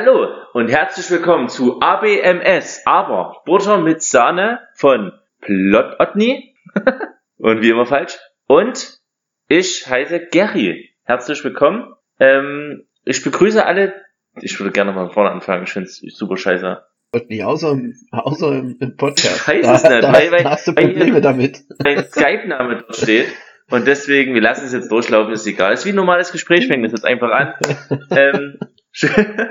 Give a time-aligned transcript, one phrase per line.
[0.00, 6.54] Hallo und herzlich willkommen zu ABMS, aber Butter mit Sahne von Plot Otni.
[7.38, 8.16] und wie immer falsch.
[8.46, 9.00] Und
[9.48, 10.90] ich heiße Gary.
[11.02, 11.94] Herzlich willkommen.
[12.20, 13.92] Ähm, ich begrüße alle.
[14.40, 15.64] Ich würde gerne mal vorne anfangen.
[15.64, 16.80] Ich finde es super scheiße.
[17.12, 19.48] Otni, außer, im- außer im, im Podcast.
[19.48, 21.64] Ich weiß da, es nicht, da, weil- weil- da hast du weil- Probleme damit.
[21.82, 23.26] Mein Skype-Name dort steht.
[23.68, 25.72] Und deswegen, wir lassen es jetzt durchlaufen, ist egal.
[25.72, 27.54] Ist wie ein normales Gespräch, fängt das jetzt einfach an.
[28.12, 28.58] ähm,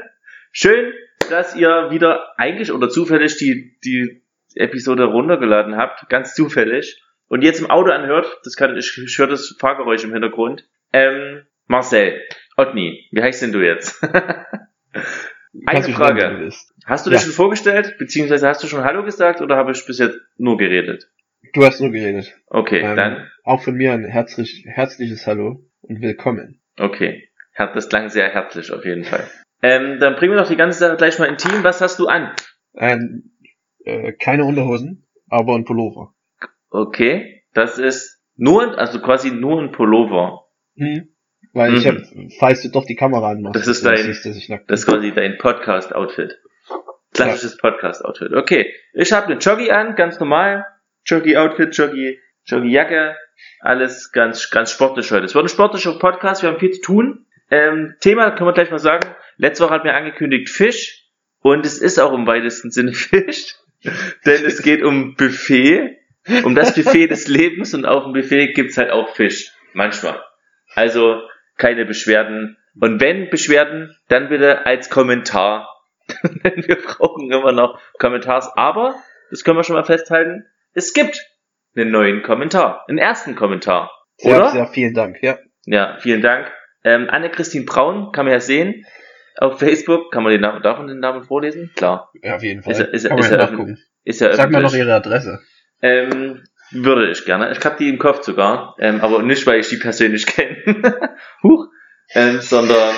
[0.58, 0.92] schön,
[1.30, 4.24] dass ihr wieder eigentlich oder zufällig die, die
[4.56, 7.04] Episode runtergeladen habt, ganz zufällig.
[7.28, 10.68] Und jetzt im Auto anhört, das kann, ich, ich höre das Fahrgeräusch im Hintergrund.
[10.94, 12.22] Ähm, Marcel,
[12.56, 14.02] Otni, wie heißt denn du jetzt?
[15.66, 16.50] Eine wenn Frage.
[16.86, 17.26] Hast du dich Ja.
[17.26, 21.10] schon vorgestellt, beziehungsweise hast du schon Hallo gesagt oder habe ich bis jetzt nur geredet?
[21.54, 22.36] Du hast nur geredet.
[22.48, 26.62] Okay, Ähm, dann, Auch von mir ein herzlich, herzliches Hallo und willkommen.
[26.80, 27.24] okay.
[27.58, 29.28] Das klang sehr herzlich auf jeden Fall.
[29.62, 31.64] Ähm, dann bringen wir doch die ganze Sache gleich mal intim.
[31.64, 32.32] Was hast du an?
[32.76, 33.32] Ähm,
[33.84, 36.14] äh, keine Unterhosen, aber ein Pullover.
[36.70, 40.46] Okay, das ist nur, also quasi nur ein Pullover.
[40.76, 41.10] Hm.
[41.54, 41.90] Weil ich Mhm.
[41.90, 44.82] hab, falls du doch die Kamera anmachst, Das ist dein- siehst, dass ich nackt Das
[44.82, 46.40] ist quasi dein Podcast-Outfit.
[47.14, 48.34] Klassisches Podcast-Outfit.
[48.34, 50.66] Okay, ich habe eine Joggy an, ganz normal.
[51.06, 53.16] Joggy-Outfit, Joggy, Joggy-Jacke.
[53.62, 55.26] Alles ganz, ganz sportlich heute.
[55.26, 57.26] Es wird ein sportlicher Podcast, wir haben viel zu tun.
[57.50, 59.08] Ähm, Thema können wir gleich mal sagen.
[59.38, 61.04] Letzte Woche hat mir angekündigt Fisch.
[61.40, 63.56] Und es ist auch im weitesten Sinne Fisch.
[64.26, 65.98] Denn es geht um Buffet.
[66.44, 69.52] Um das Buffet des Lebens und auf dem Buffet gibt's halt auch Fisch.
[69.74, 70.22] Manchmal.
[70.76, 71.22] Also
[71.56, 72.58] keine Beschwerden.
[72.80, 75.74] Und wenn Beschwerden, dann bitte als Kommentar.
[76.24, 78.50] Denn wir brauchen immer noch Kommentars.
[78.56, 78.96] Aber,
[79.30, 81.26] das können wir schon mal festhalten, es gibt
[81.76, 82.86] einen neuen Kommentar.
[82.88, 83.92] Einen ersten Kommentar.
[84.22, 84.50] Oder?
[84.50, 85.18] sehr vielen Dank.
[85.22, 86.52] Ja, Ja, vielen Dank.
[86.84, 88.86] Ähm, Anne-Christine Braun kann man ja sehen.
[89.38, 91.72] Auf Facebook kann man den Namen, darf man den Namen vorlesen?
[91.76, 92.12] Klar.
[92.24, 92.74] ja auf jeden Fall.
[92.74, 93.78] Ist ist ist ja nachgucken.
[94.04, 94.88] Ist ja Sag mal noch öffentlich.
[94.88, 95.40] ihre Adresse.
[95.82, 97.52] Ähm, würde ich gerne.
[97.52, 101.68] Ich habe die im Kopf sogar, ähm, aber nicht, weil ich die persönlich kenne, Huch,
[102.14, 102.96] ähm, sondern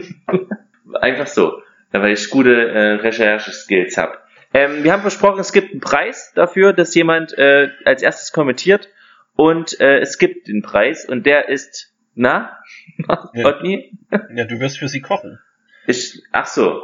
[1.00, 1.60] einfach so,
[1.90, 4.18] weil ich gute äh, Recherche-Skills habe.
[4.54, 8.88] Ähm, wir haben versprochen, es gibt einen Preis dafür, dass jemand äh, als erstes kommentiert
[9.34, 12.56] und äh, es gibt den Preis und der ist, na,
[13.34, 13.46] Ja.
[13.46, 13.92] Otni?
[14.34, 15.38] Ja, du wirst für sie kochen.
[15.86, 16.82] Ich, ach so,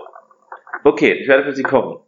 [0.84, 2.00] okay, ich werde für Sie kochen.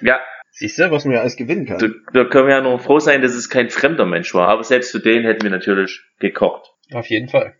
[0.00, 0.20] Ja,
[0.50, 1.78] Siehst du, was man ja alles gewinnen kann.
[1.78, 4.48] Da, da können wir ja nur froh sein, dass es kein fremder Mensch war.
[4.48, 6.72] Aber selbst für den hätten wir natürlich gekocht.
[6.92, 7.54] Auf jeden Fall.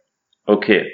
[0.47, 0.91] Okay.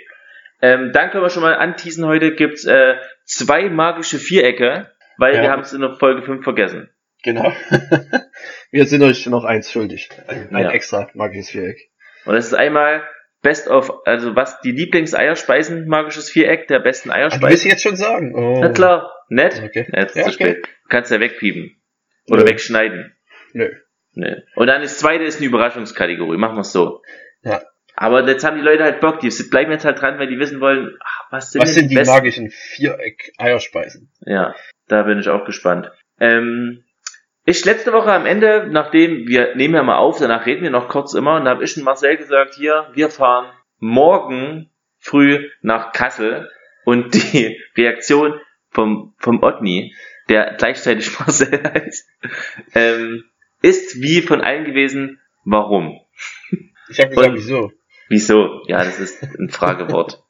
[0.61, 2.05] Ähm, dann können wir schon mal anteasen.
[2.05, 5.43] Heute gibt's äh, zwei magische Vierecke, weil Ja.
[5.43, 6.91] wir haben es in der Folge 5 vergessen.
[7.23, 7.51] Genau.
[8.71, 10.11] Wir sind euch noch eins schuldig.
[10.27, 10.71] Ein, ein Ja.
[10.73, 11.91] extra magisches Viereck.
[12.27, 13.03] Und das ist einmal
[13.45, 17.71] Best of, also was die Lieblingseierspeisen, magisches Viereck der besten Ah, du Eierspeisen.
[17.71, 18.35] jetzt schon sagen.
[18.35, 18.59] Oh.
[18.61, 19.63] Na klar, nett.
[19.63, 19.87] Okay.
[19.95, 20.33] Jetzt Ja, zu okay.
[20.33, 20.67] spät.
[20.67, 21.77] Du kannst ja wegpiepen.
[22.31, 22.49] Oder Nö.
[22.51, 23.15] wegschneiden.
[23.53, 23.71] Nö.
[24.15, 24.37] Nee.
[24.57, 26.39] Und dann das zweite ist eine Überraschungskategorie.
[26.39, 27.03] Machen wir es so.
[27.43, 27.63] Ja.
[27.97, 30.61] Aber jetzt haben die Leute halt Bock, die bleiben jetzt halt dran, weil die wissen
[30.61, 34.11] wollen, ach, was sind Was sind die besten- magischen Viereck-Eierspeisen?
[34.21, 34.55] Ja,
[34.89, 35.91] da bin ich auch gespannt.
[36.21, 36.85] Ähm,
[37.47, 40.89] ich letzte Woche am Ende, nachdem wir nehmen ja mal auf, danach reden wir noch
[40.89, 43.47] kurz immer, und da habe ich und Marcel gesagt, hier, wir fahren
[43.79, 46.51] morgen früh nach Kassel
[46.85, 48.41] und die Reaktion
[48.71, 49.95] vom, vom Otni,
[50.29, 52.09] der gleichzeitig Marcel heißt,
[52.75, 53.25] ähm,
[53.63, 56.01] ist wie von allen gewesen, warum?
[56.91, 57.73] Ich habe gesagt, Und- wieso?
[58.11, 58.63] Wieso?
[58.67, 60.23] Ja, das ist ein Fragewort.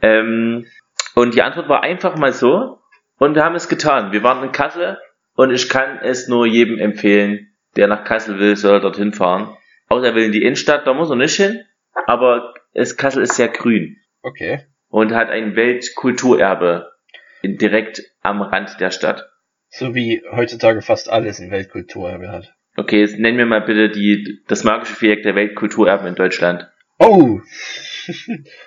[0.00, 0.66] ähm,
[1.14, 2.78] und die Antwort war einfach mal so.
[3.18, 4.12] Und wir haben es getan.
[4.12, 4.98] Wir waren in Kassel
[5.36, 9.56] und ich kann es nur jedem empfehlen, der nach Kassel will, soll er dorthin fahren.
[9.88, 11.64] Außer er will in die Innenstadt, da muss er nicht hin.
[12.06, 14.66] Aber es, Kassel ist sehr grün Okay.
[14.88, 16.90] und hat ein Weltkulturerbe
[17.42, 19.28] in, direkt am Rand der Stadt.
[19.68, 22.54] So wie heutzutage fast alles ein Weltkulturerbe hat.
[22.76, 26.68] Okay, jetzt nennen wir mal bitte die, das magische Viereck der Weltkulturerben in Deutschland.
[26.98, 27.40] Oh!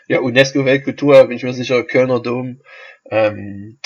[0.08, 2.62] ja, UNESCO-Weltkulturerbe, bin ich mir sicher, Kölner Dom.
[3.10, 3.80] Ähm,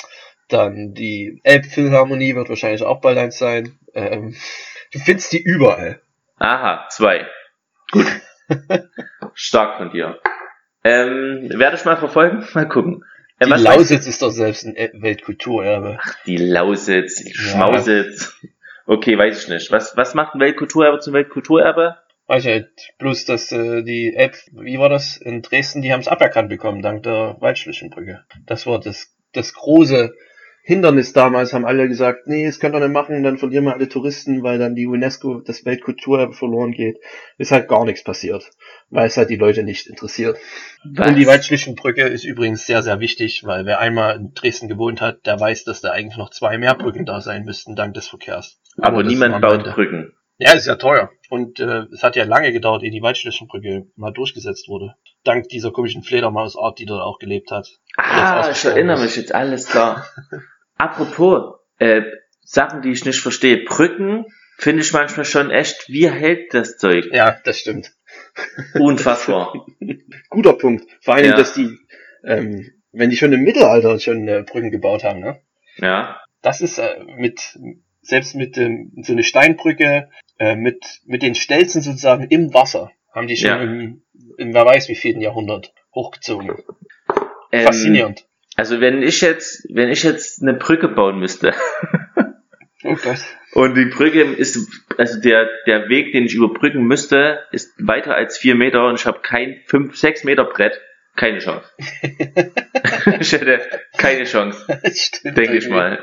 [0.48, 3.78] dann die Elbphilharmonie wird wahrscheinlich auch bald eins sein.
[3.94, 4.34] Ähm,
[4.92, 6.00] du findest die überall.
[6.38, 7.26] Aha, zwei.
[7.90, 8.06] Gut.
[9.34, 10.18] Stark von dir.
[10.84, 12.46] Ähm, werde ich mal verfolgen?
[12.54, 13.04] Mal gucken.
[13.38, 15.98] Äh, Die Lausitz ist doch selbst ein El- Weltkulturerbe.
[16.02, 16.10] du?
[16.26, 17.34] Die Lausitz, die Ja.
[17.34, 18.36] Schmausitz.
[18.86, 19.70] Okay, weiß ich nicht.
[19.72, 21.96] Was, was macht ein Weltkulturerbe zum Weltkulturerbe?
[22.26, 22.68] Weiß ich halt
[22.98, 26.82] bloß, dass äh, die Elb, wie war das in Dresden, die haben es aberkannt bekommen,
[26.82, 28.24] dank der Waldschlüsselbrücke.
[28.46, 30.14] Das war das, das große
[30.66, 33.86] Hindernis damals, haben alle gesagt, nee, das könnt ihr nicht machen, dann verlieren wir alle
[33.86, 36.96] Touristen, weil dann die UNESCO, das Weltkulturerbe verloren geht.
[37.36, 38.50] Ist halt gar nichts passiert,
[38.88, 40.38] weil es halt die Leute nicht interessiert.
[40.84, 41.08] Was?
[41.08, 45.26] Und die Waldschlichtenbrücke ist übrigens sehr, sehr wichtig, weil wer einmal in Dresden gewohnt hat,
[45.26, 48.58] der weiß, dass da eigentlich noch zwei mehr Brücken da sein müssten, dank des Verkehrs.
[48.78, 49.72] Aber das niemand am baut Ende.
[49.72, 50.14] Brücken.
[50.38, 51.10] Ja, ist ja teuer.
[51.28, 54.94] Und äh, es hat ja lange gedauert, ehe die Waldschlichtenbrücke mal durchgesetzt wurde.
[55.24, 57.68] Dank dieser komischen Fledermausart, die dort auch gelebt hat.
[57.98, 60.06] Ah, ich erinnere mich jetzt, alles klar.
[60.76, 62.02] Apropos, äh,
[62.42, 63.64] Sachen, die ich nicht verstehe.
[63.64, 64.26] Brücken
[64.58, 67.06] finde ich manchmal schon echt, wie hält das Zeug?
[67.12, 67.92] Ja, das stimmt.
[68.78, 69.66] Unfassbar.
[70.30, 70.84] Guter Punkt.
[71.00, 71.36] Vor allem, Ja.
[71.36, 71.78] dass die,
[72.24, 75.40] ähm, wenn die schon im Mittelalter schon äh, Brücken gebaut haben, ne?
[75.76, 76.20] ja.
[76.42, 77.58] Das ist äh, mit,
[78.02, 83.26] selbst mit ähm, so eine Steinbrücke, äh, mit, mit den Stelzen sozusagen im Wasser, haben
[83.28, 83.62] die schon Ja.
[83.62, 84.02] im,
[84.36, 86.62] im wer weiß wie vielen Jahrhundert hochgezogen.
[87.50, 88.26] Ähm, Faszinierend.
[88.56, 91.52] Also wenn ich jetzt, wenn ich jetzt eine Brücke bauen müsste
[92.84, 93.18] Oh Gott.
[93.54, 94.58] und die Brücke ist,
[94.98, 99.06] also der, der Weg, den ich überbrücken müsste, ist weiter als vier Meter und ich
[99.06, 100.78] habe kein fünf, sechs Meter Brett,
[101.16, 101.66] keine Chance.
[103.20, 103.60] ich hätte
[103.96, 104.66] keine Chance.
[104.94, 106.02] Stimmt denke ich mal.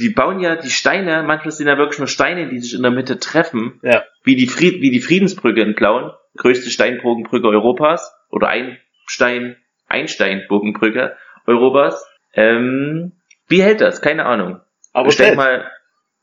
[0.00, 2.90] Die bauen ja die Steine, manchmal sind ja wirklich nur Steine, die sich in der
[2.90, 4.04] Mitte treffen, Ja.
[4.24, 9.56] wie die, Fried, wie die Friedensbrücke in Plauen, größte Steinbogenbrücke Europas, oder ein Stein,
[9.88, 11.16] Einsteinbogenbrücke
[11.46, 12.06] Europas.
[12.34, 13.12] Ähm,
[13.48, 14.00] wie hält das?
[14.00, 14.60] Keine Ahnung.
[14.92, 15.70] Aber ich denke mal,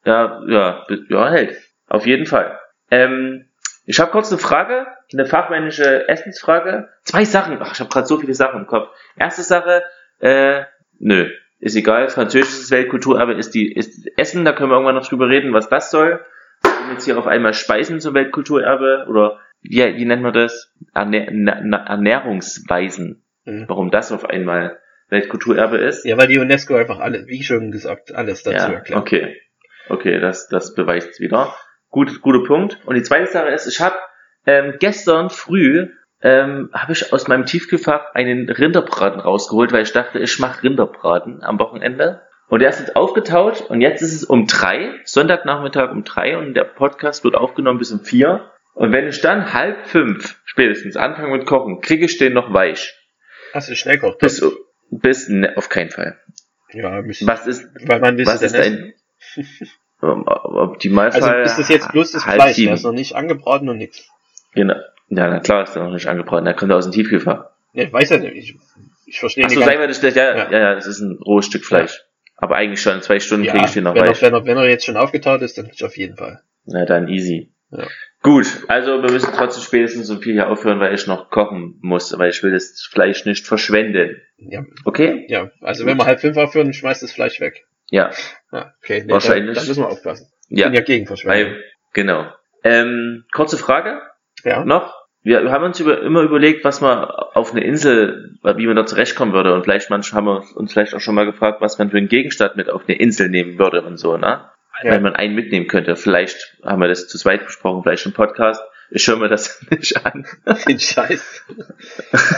[0.06, 1.58] ja, ja, ja, hält.
[1.88, 2.60] Auf jeden Fall.
[2.92, 3.46] Ähm,
[3.86, 6.90] ich habe kurz eine Frage, eine fachmännische Essensfrage.
[7.04, 7.58] Zwei Sachen.
[7.62, 8.90] Ach, ich habe gerade so viele Sachen im Kopf.
[9.18, 9.84] Erste Sache,
[10.20, 10.64] äh,
[11.00, 11.30] nö,
[11.60, 12.10] ist egal.
[12.10, 14.46] Französisches Weltkulturerbe ist die ist Essen.
[14.46, 16.26] Da können wir irgendwann noch drüber reden, was das soll.
[16.62, 20.74] Wir jetzt hier auf einmal Speisen zum Weltkulturerbe oder wie, wie nennt man das?
[20.94, 23.23] Na, Ernährungsweisen.
[23.46, 23.66] Mhm.
[23.68, 24.80] Warum das auf einmal
[25.10, 26.06] Weltkulturerbe ist?
[26.06, 29.00] Ja, weil die UNESCO einfach alle, wie schon gesagt, alles dazu Ja, erklärt.
[29.02, 29.38] okay.
[29.90, 31.54] Okay, das, das beweist es wieder.
[31.90, 32.80] Gut, guter Punkt.
[32.86, 33.96] Und die zweite Sache ist, ich habe
[34.46, 35.90] ähm, gestern früh
[36.22, 41.44] ähm, habe ich aus meinem Tiefkühlfach einen Rinderbraten rausgeholt, weil ich dachte, ich mache Rinderbraten
[41.44, 42.22] am Wochenende.
[42.48, 46.54] Und der ist jetzt aufgetaut und jetzt ist es um drei, Sonntagnachmittag um drei und
[46.54, 48.52] der Podcast wird aufgenommen bis um vier.
[48.74, 52.96] Und wenn ich dann halb fünf spätestens anfange mit Kochen, kriege ich den noch weich.
[53.54, 54.18] Hast du Schnellkoch?
[54.18, 54.44] Bis,
[54.90, 56.18] bis, ne, auf keinen Fall.
[56.72, 58.94] Ja, müssen, Was ist, weil man was ist ein
[60.02, 61.22] ähm, Optimalfall?
[61.24, 62.68] Also ist das jetzt bloß das Fleisch, sieben.
[62.68, 64.08] der ist noch nicht angebraten und nix.
[64.54, 64.74] Genau.
[65.10, 66.46] Ja, na klar ist der noch nicht angebraten.
[66.46, 67.46] Der kommt aus dem Tiefkühlfach.
[67.74, 68.36] Ne, ich weiß ja nicht.
[68.36, 68.56] Ich,
[69.06, 69.68] ich verstehe Achso, nicht.
[69.68, 70.16] sagen wir das gleich.
[70.16, 70.52] Ja, Ja.
[70.52, 72.02] ja, ja, das ist ein rohes Stück Fleisch.
[72.36, 74.22] Aber eigentlich schon in zwei Stunden kriege ich den noch wenn, er, weich.
[74.24, 76.42] wenn, er, wenn er jetzt schon aufgetaut ist, dann auf jeden Fall.
[76.66, 77.52] Na dann easy.
[77.76, 77.88] Ja.
[78.22, 82.18] Gut, also wir müssen trotzdem spätestens um vier hier aufhören, weil ich noch kochen muss,
[82.18, 84.22] weil ich will das Fleisch nicht verschwenden.
[84.38, 85.26] Ja, Okay?
[85.28, 85.50] ja.
[85.62, 87.66] also wenn wir halb fünf aufhören, schmeißt das Fleisch weg.
[87.90, 88.12] Ja.
[88.52, 89.04] Ja, okay.
[89.06, 89.48] Nee, Wahrscheinlich.
[89.48, 90.32] Dann, dann müssen wir aufpassen.
[90.50, 90.68] Ich Ja.
[90.68, 91.58] bin ja gegen Verschwendung.
[91.94, 92.28] Genau.
[92.64, 94.02] Ähm, kurze Frage
[94.46, 94.64] Ja.
[94.64, 94.94] noch.
[95.26, 99.32] Wir haben uns über, immer überlegt, was man auf eine Insel, wie man da zurechtkommen
[99.34, 99.54] würde.
[99.54, 102.10] Und vielleicht manchmal haben wir uns vielleicht auch schon mal gefragt, was man für einen
[102.10, 104.50] Gegenstand mit auf eine Insel nehmen würde und so, ne?
[104.84, 104.92] Ja.
[104.92, 105.96] Wenn man einen mitnehmen könnte.
[105.96, 108.62] Vielleicht haben wir das zu zweit besprochen, vielleicht im Podcast.
[108.90, 110.26] Ich höre mir das nicht an.
[110.68, 111.46] Den Scheiß.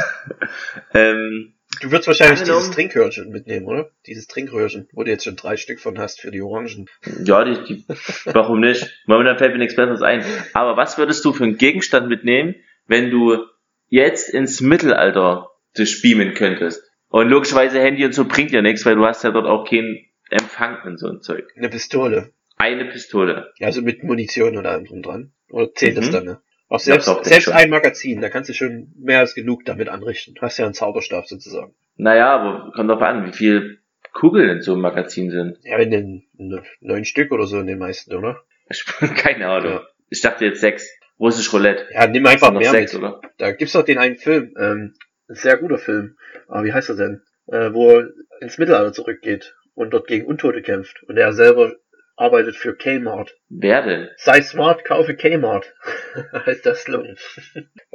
[0.94, 3.90] ähm, Du würdest wahrscheinlich dieses Trinkröhrchen mitnehmen, oder?
[4.06, 6.90] Dieses Trinkröhrchen, wo du jetzt schon drei Stück von hast für die Orangen.
[7.24, 7.86] ja, die, die,
[8.26, 8.90] warum nicht?
[9.08, 10.24] Momentan fällt mir nichts Besseres ein.
[10.54, 12.56] Aber was würdest du für einen Gegenstand mitnehmen,
[12.88, 13.44] wenn du
[13.88, 16.84] jetzt ins Mittelalter dich beamen könntest?
[17.10, 20.06] Und logischerweise Handy und so bringt dir nichts, weil du hast ja dort auch keinen
[20.30, 21.52] Empfang und so ein Zeug.
[21.56, 22.32] Eine Pistole.
[22.58, 23.52] Eine Pistole.
[23.60, 25.32] Also mit Munition oder allem drum dran.
[25.50, 26.12] Oder zählt das Mhm.
[26.14, 26.42] dann, ne?
[26.68, 29.88] Auch selbst, Ja, doch, selbst ein Magazin, da kannst du schon mehr als genug damit
[29.88, 30.34] anrichten.
[30.34, 31.76] Du hast ja einen Zauberstab sozusagen.
[31.98, 33.80] Naja, aber kommt drauf an, wie viel
[34.14, 35.58] Kugeln in so einem Magazin sind.
[35.64, 38.42] Ja, in den ne- neun Stück oder so in den meisten, oder?
[39.16, 39.72] Keine Ahnung.
[39.74, 39.88] Ja.
[40.10, 40.90] Ich dachte jetzt sechs.
[41.20, 41.86] Russisch Roulette.
[41.94, 43.04] Ja, nimm einfach noch mehr sechs, mit.
[43.04, 43.22] oder?
[43.38, 44.94] Da gibt's doch den einen Film, ähm,
[45.30, 46.18] ein sehr guter Film.
[46.48, 47.22] Aber wie heißt er denn?
[47.48, 48.10] Äh, wo er
[48.42, 51.04] ins Mittelalter zurückgeht und dort gegen Untote kämpft.
[51.04, 51.74] Und er selber
[52.16, 53.36] arbeitet für Kmart.
[53.50, 54.10] Wer denn?
[54.18, 55.74] Sei smart, kaufe Kmart.
[56.46, 57.18] heißt das Slogan.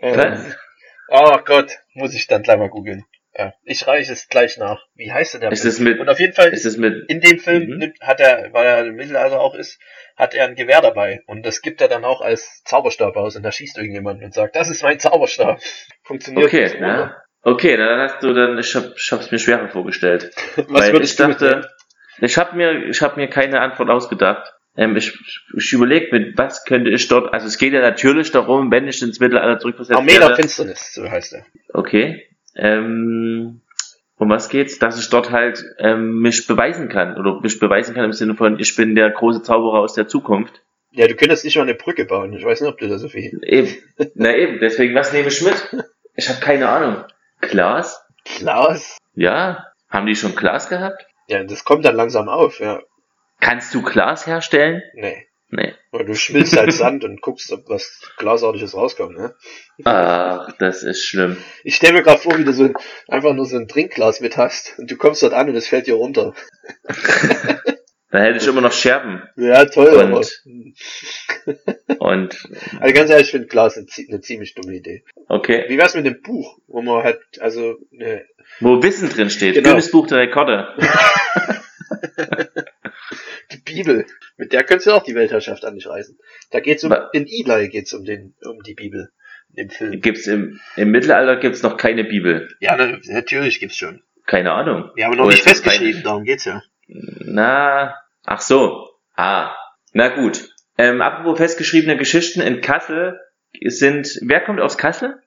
[0.00, 0.56] Was?
[1.08, 3.04] Oh Gott, muss ich dann gleich mal googeln.
[3.36, 4.82] Ja, ich reiche es gleich nach.
[4.94, 5.72] Wie heißt denn der Ist Film?
[5.72, 7.92] das mit, Und auf jeden Fall ist das mit, in dem Film Mhm.
[8.00, 9.78] hat er, weil er im Mittelalter auch ist,
[10.16, 11.20] hat er ein Gewehr dabei.
[11.26, 13.36] Und das gibt er dann auch als Zauberstab aus.
[13.36, 15.60] Und da schießt irgendjemand und sagt, das ist mein Zauberstab.
[16.02, 16.46] Funktioniert.
[16.46, 17.16] okay, nicht, ja.
[17.42, 20.30] Okay, na, dann hast du dann, ich hab, ich hab's mir schwerer vorgestellt.
[20.56, 21.66] Was Weil würdest ich du dachte, mitnehmen?
[22.18, 24.52] Ich habe mir, ich habe mir keine Antwort ausgedacht.
[24.76, 25.18] Ähm, ich
[25.56, 29.02] ich überlege, mit was könnte ich dort, also es geht ja natürlich darum, wenn ich
[29.02, 30.36] ins Mittelalter zurückversetzt Armee der.
[30.36, 31.46] Finsternis, so heißt er.
[31.72, 32.26] Okay.
[32.54, 33.62] Ähm,
[34.16, 34.78] um was geht's?
[34.78, 37.16] Dass ich dort halt ähm, mich beweisen kann.
[37.16, 40.62] Oder mich beweisen kann im Sinne von, ich bin der große Zauberer aus der Zukunft.
[40.92, 42.32] Ja, du könntest nicht mal eine Brücke bauen.
[42.32, 43.40] Ich weiß nicht, ob du da so viel.
[43.42, 43.74] Eben.
[44.14, 45.84] Na eben, deswegen, was nehme ich mit?
[46.14, 47.04] Ich habe keine Ahnung.
[47.40, 48.04] Glas?
[48.24, 48.98] Glas?
[49.14, 49.66] Ja.
[49.88, 51.06] Haben die schon Glas gehabt?
[51.30, 52.82] Ja, das kommt dann langsam auf, ja.
[53.38, 54.82] Kannst du Glas herstellen?
[54.94, 55.28] Nee.
[55.52, 55.74] Nee.
[55.92, 59.34] Weil du schmilzt halt Sand und guckst, ob was Glasartiges rauskommt, ne?
[59.84, 61.36] Ach, das ist schlimm.
[61.64, 62.74] Ich stell mir gerade vor, wie du so ein,
[63.08, 65.86] einfach nur so ein Trinkglas mit hast und du kommst dort an und es fällt
[65.86, 66.34] dir runter.
[68.12, 69.22] Da hätte ich immer noch Scherben.
[69.36, 70.42] Ja, toll, Und-.
[72.00, 72.48] Und,
[72.80, 75.04] Also ganz ehrlich, ich finde Glas eine, zie- eine ziemlich dumme Idee.
[75.28, 75.64] okay.
[75.68, 78.24] Wie wär's mit dem Buch, wo man halt, also, ne,
[78.60, 79.54] Wo Wissen drin steht.
[79.54, 79.68] Genau.
[79.70, 80.74] Guinness Buch der Rekorde.
[83.52, 86.18] die Bibel, mit der könntest du auch die Weltherrschaft an dich reißen.
[86.50, 89.10] Da geht's um, in Eli geht's um den, um die Bibel.
[89.54, 90.00] Im Film.
[90.00, 92.48] Gibt's im, im Mittelalter gibt's noch keine Bibel.
[92.60, 94.02] Ja, na, natürlich gibt's schon.
[94.26, 94.90] Keine Ahnung.
[94.96, 96.62] Ja, aber noch Oder nicht festgeschrieben, darum geht's ja.
[96.92, 97.94] Na,
[98.24, 98.88] ach so.
[99.16, 99.54] Ah,
[99.92, 100.48] na gut.
[100.78, 103.20] Ähm, apropos festgeschriebene Geschichten in Kassel
[103.66, 105.20] sind, wer kommt aus Kassel?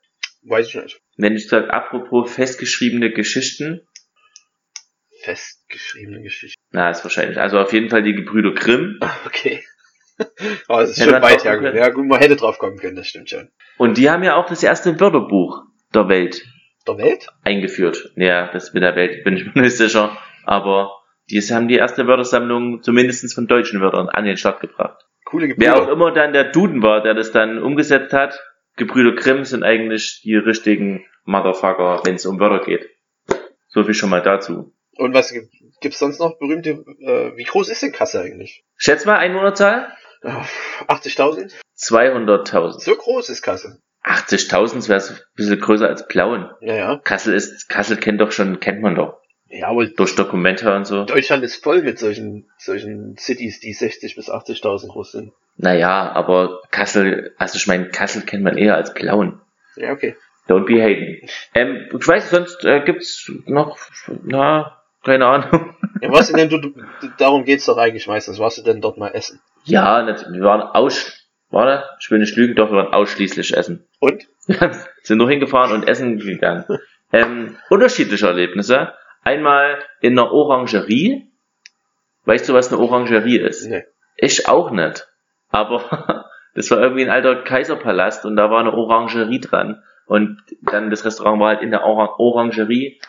[0.44, 1.00] Weiß ich nicht.
[1.18, 3.88] Wenn ich sage, apropos festgeschriebene Geschichten,
[5.22, 6.58] Festgeschriebene Geschichte.
[6.72, 9.00] na, ist wahrscheinlich, also auf jeden Fall die Gebrüder Grimm.
[9.26, 9.64] Okay.
[10.68, 11.72] Aber es ist Hätte schon weit hergekommen.
[11.72, 13.50] kommen Ja, gut, man hätte drauf kommen können, das stimmt schon.
[13.78, 16.46] Und die haben ja auch das erste Wörterbuch der Welt
[16.88, 17.28] Der Welt?
[17.44, 18.12] eingeführt.
[18.16, 20.16] Ja, das mit der Welt bin ich mir nicht sicher.
[20.44, 20.92] Aber
[21.30, 25.02] die haben die erste Wörtersammlung zumindest von deutschen Wörtern an den Start gebracht.
[25.26, 25.94] Coole Wer auch Gebrüder.
[25.94, 28.40] immer dann der Duden war, der das dann umgesetzt hat,
[28.76, 32.90] Gebrüder Grimm sind eigentlich die richtigen Motherfucker, wenn es um Wörter geht.
[33.68, 34.74] So viel schon mal dazu.
[34.98, 36.70] Und was gibt- gibt's sonst noch berühmte,
[37.02, 38.64] äh, wie groß ist denn Kasse eigentlich?
[38.78, 39.88] Schätz mal Einwohnerzahl?
[40.24, 40.46] Ah,
[40.88, 41.54] 80.000?
[41.76, 42.80] 200.000.
[42.82, 43.80] So groß ist Kasse.
[44.04, 46.52] 80.000 wäre ein bisschen größer als Plauen.
[46.62, 46.98] Ja, ja.
[47.04, 49.20] Kassel ist, Kassel kennt doch schon, kennt man doch.
[49.54, 51.06] Ja, aber Durch Dokumente und so.
[51.06, 55.34] Deutschland ist voll mit solchen, solchen Cities, die 60 bis 80.000 groß sind.
[55.58, 59.40] Naja, aber Kassel, also ich meine, Kassel kennt man eher als Plauen.
[59.76, 60.16] Ja, okay.
[60.48, 61.30] Don't be hating.
[61.54, 63.78] Ähm, ich weiß, sonst äh, gibt's noch,
[64.24, 65.76] na, keine Ahnung.
[66.02, 66.74] Ja, was denn du, du,
[67.20, 68.40] darum geht's doch eigentlich meistens.
[68.40, 69.40] Warst du denn dort mal essen?
[69.66, 73.86] Ja, wir waren aus, warte, ich will nicht lügen, doch, wir waren ausschließlich essen.
[74.00, 74.28] Und?
[75.04, 76.66] Sind nur hingefahren und essen gegangen.
[77.16, 78.94] Ähm, unterschiedliche Erlebnisse.
[79.24, 81.32] Einmal in einer Orangerie.
[82.26, 83.68] Weißt du, was eine Orangerie ist?
[83.68, 83.84] Nee.
[84.18, 85.08] Ich auch nicht.
[85.50, 86.26] Aber
[86.56, 89.82] das war irgendwie ein alter Kaiserpalast und da war eine Orangerie dran.
[90.06, 93.00] Und dann das Restaurant war halt in der Orang Orangerie.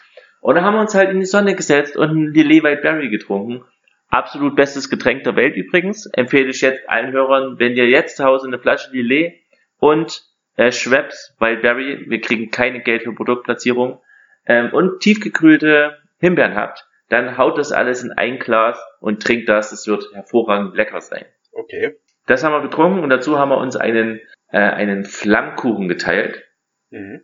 [0.40, 3.08] Und da haben wir uns halt in die Sonne gesetzt und ein Lillet White Berry
[3.08, 3.64] getrunken.
[4.08, 6.06] Absolut bestes Getränk der Welt übrigens.
[6.06, 9.40] Empfehle ich jetzt allen Hörern, wenn ihr jetzt zu Hause eine Flasche Lillet
[9.78, 10.22] und
[10.56, 14.00] äh, Schweppes White Berry, wir kriegen keine Geld für Produktplatzierung,
[14.46, 19.72] ähm, und tiefgekühlte Himbeeren habt, dann haut das alles in ein Glas und trinkt das.
[19.72, 21.26] Es wird hervorragend lecker sein.
[21.52, 21.96] Okay.
[22.26, 26.42] Das haben wir getrunken und dazu haben wir uns einen, äh, einen Flammkuchen geteilt.
[26.90, 27.22] Mhm.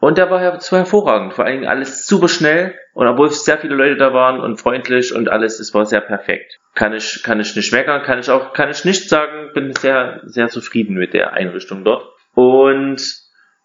[0.00, 1.34] Und der war, das war hervorragend.
[1.34, 2.78] Vor allen Dingen alles super schnell.
[2.92, 6.60] Und obwohl sehr viele Leute da waren und freundlich und alles, es war sehr perfekt.
[6.74, 10.20] Kann ich, kann ich nicht meckern, kann ich auch, kann ich nicht sagen, bin sehr,
[10.24, 12.06] sehr zufrieden mit der Einrichtung dort.
[12.34, 13.02] Und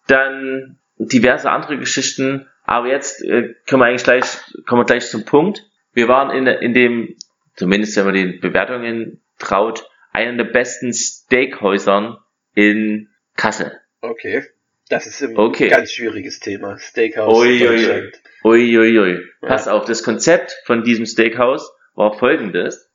[0.08, 2.48] dann diverse andere Geschichten.
[2.64, 4.24] Aber jetzt äh, können wir eigentlich gleich,
[4.66, 5.64] kommen wir gleich zum Punkt.
[5.92, 7.16] Wir waren in, in dem,
[7.56, 12.18] zumindest wenn man den Bewertungen traut, einer der besten Steakhäusern
[12.54, 13.72] in Kassel.
[14.00, 14.44] Okay.
[14.88, 15.68] Das ist ein Okay.
[15.68, 16.78] ganz schwieriges Thema.
[16.78, 18.12] Steakhouse Ui, ui, ui.
[18.44, 18.98] Uiuiui.
[18.98, 19.24] Ui.
[19.42, 19.48] Ja.
[19.48, 22.90] Pass auf, das Konzept von diesem Steakhouse war folgendes.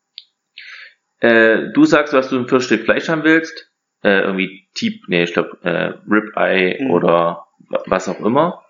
[1.19, 3.69] Äh, du sagst, was du für ein Stück Fleisch haben willst.
[4.03, 6.91] Äh, irgendwie Teep, nee, ich glaube äh, Ribeye Mhm.
[6.91, 8.63] oder wa- was auch immer.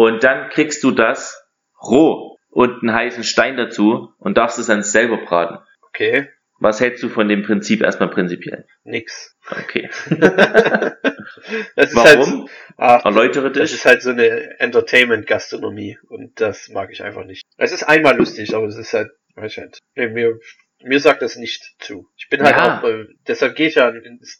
[0.00, 1.46] Und dann kriegst du das
[1.82, 5.58] roh und einen heißen Stein dazu und darfst es dann selber braten.
[5.88, 6.30] Okay.
[6.58, 8.64] Was hältst du von dem Prinzip erstmal prinzipiell?
[8.82, 9.36] Nix.
[9.50, 9.90] Okay.
[10.08, 12.40] das ist Warum?
[12.40, 13.74] halt, ach, Erläutere das dich.
[13.74, 17.42] ist halt so eine Entertainment-Gastronomie und das mag ich einfach nicht.
[17.58, 20.40] Es ist einmal lustig, aber es ist halt, weiß ich halt, mir,
[20.82, 22.08] mir sagt das nicht zu.
[22.16, 22.80] Ich bin halt Ja.
[22.80, 23.92] auch, äh, deshalb gehe ich ja,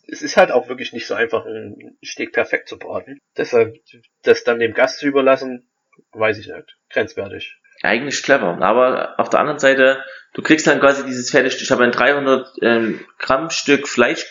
[0.09, 3.19] es ist halt auch wirklich nicht so einfach, ein Steak perfekt zu braten.
[3.37, 3.77] Deshalb,
[4.23, 5.71] das dann dem Gast zu überlassen,
[6.13, 6.77] weiß ich nicht.
[6.91, 7.57] Grenzwertig.
[7.83, 8.61] Eigentlich clever.
[8.61, 10.05] Aber auf der anderen Seite,
[10.35, 14.27] du kriegst dann quasi dieses fertig, ich habe ein 300 ähm, Gramm Stück Fleisch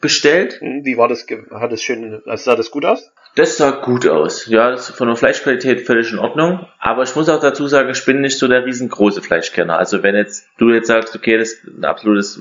[0.00, 0.60] bestellt.
[0.60, 3.12] Hm, Wie war das, hat es schön, also sah das gut aus?
[3.34, 4.46] Das sah gut aus.
[4.46, 6.66] Ja, das von der Fleischqualität völlig in Ordnung.
[6.78, 9.78] Aber ich muss auch dazu sagen, ich bin nicht so der riesengroße Fleischkenner.
[9.78, 12.40] Also wenn jetzt du jetzt sagst, okay, das ist ein absolutes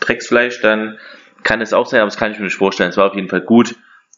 [0.00, 0.98] Drecksfleisch, dann
[1.42, 2.90] kann es auch sein, aber das kann ich mir nicht vorstellen.
[2.90, 3.76] Es war auf jeden Fall gut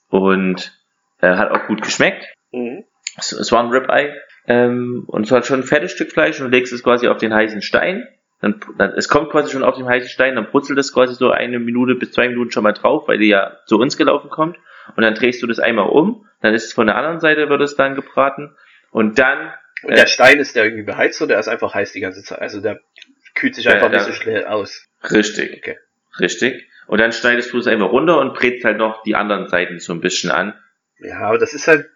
[0.08, 0.72] und
[1.20, 2.26] äh, hat auch gut geschmeckt.
[2.52, 2.84] Mhm.
[3.16, 4.14] Es, es war ein Ribeye.
[4.46, 7.62] Ähm, und zwar schon ein fettes Stück Fleisch und legst es quasi auf den heißen
[7.62, 8.06] Stein.
[8.40, 11.30] Dann, dann, es kommt quasi schon auf den heißen Stein, dann brutzelt es quasi so
[11.30, 14.56] eine Minute bis zwei Minuten schon mal drauf, weil die ja zu uns gelaufen kommt.
[14.96, 17.60] Und dann drehst du das einmal um, dann ist es von der anderen Seite wird
[17.60, 18.56] es dann gebraten.
[18.90, 19.52] Und dann.
[19.82, 22.22] Und der äh, Stein ist der irgendwie beheizt oder der ist einfach heiß die ganze
[22.22, 22.40] Zeit?
[22.40, 22.80] Also der
[23.34, 24.86] kühlt sich einfach ja, nicht so schnell aus.
[25.10, 25.58] Richtig.
[25.58, 25.78] Okay.
[26.18, 26.68] Richtig.
[26.86, 29.92] Und dann schneidest du es einfach runter und brätst halt noch die anderen Seiten so
[29.92, 30.54] ein bisschen an.
[30.98, 31.88] Ja, aber das ist halt,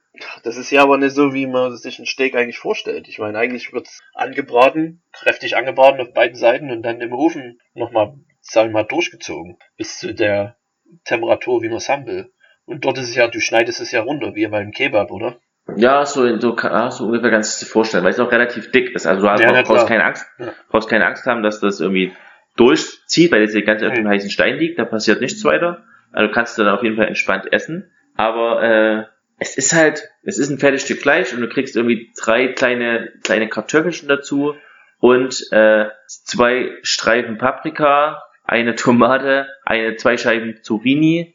[0.42, 3.09] das ist ja aber nicht so, wie man sich ein Steak eigentlich vorstellt.
[3.09, 8.14] Ich meine, eigentlich wird's angebraten, kräftig angebraten auf beiden Seiten und dann im Ofen nochmal,
[8.40, 9.59] sagen wir mal, durchgezogen.
[9.76, 10.56] Bis zu der
[11.04, 12.33] Temperatur, wie man es haben will.
[12.66, 15.38] Und dort ist es ja, du schneidest es ja runter, wie beim Kebab, oder?
[15.76, 19.06] Ja, so, so, so ungefähr kannst du dir vorstellen, weil es auch relativ dick ist.
[19.06, 20.52] Also du hast, ja, brauchst, keine Angst, ja.
[20.68, 22.12] brauchst keine Angst haben, dass das irgendwie
[22.56, 25.85] durchzieht, weil jetzt die ganze auf dem heißen Stein liegt, da passiert nichts weiter.
[26.12, 27.90] Also kannst du dann auf jeden Fall entspannt essen.
[28.14, 29.04] Aber äh,
[29.38, 33.12] es ist halt, es ist ein fettes Stück Fleisch und du kriegst irgendwie drei kleine,
[33.22, 34.54] kleine Kartoffelchen dazu
[34.98, 41.34] und äh, zwei Streifen Paprika, eine Tomate, eine, zwei Scheiben Zucchini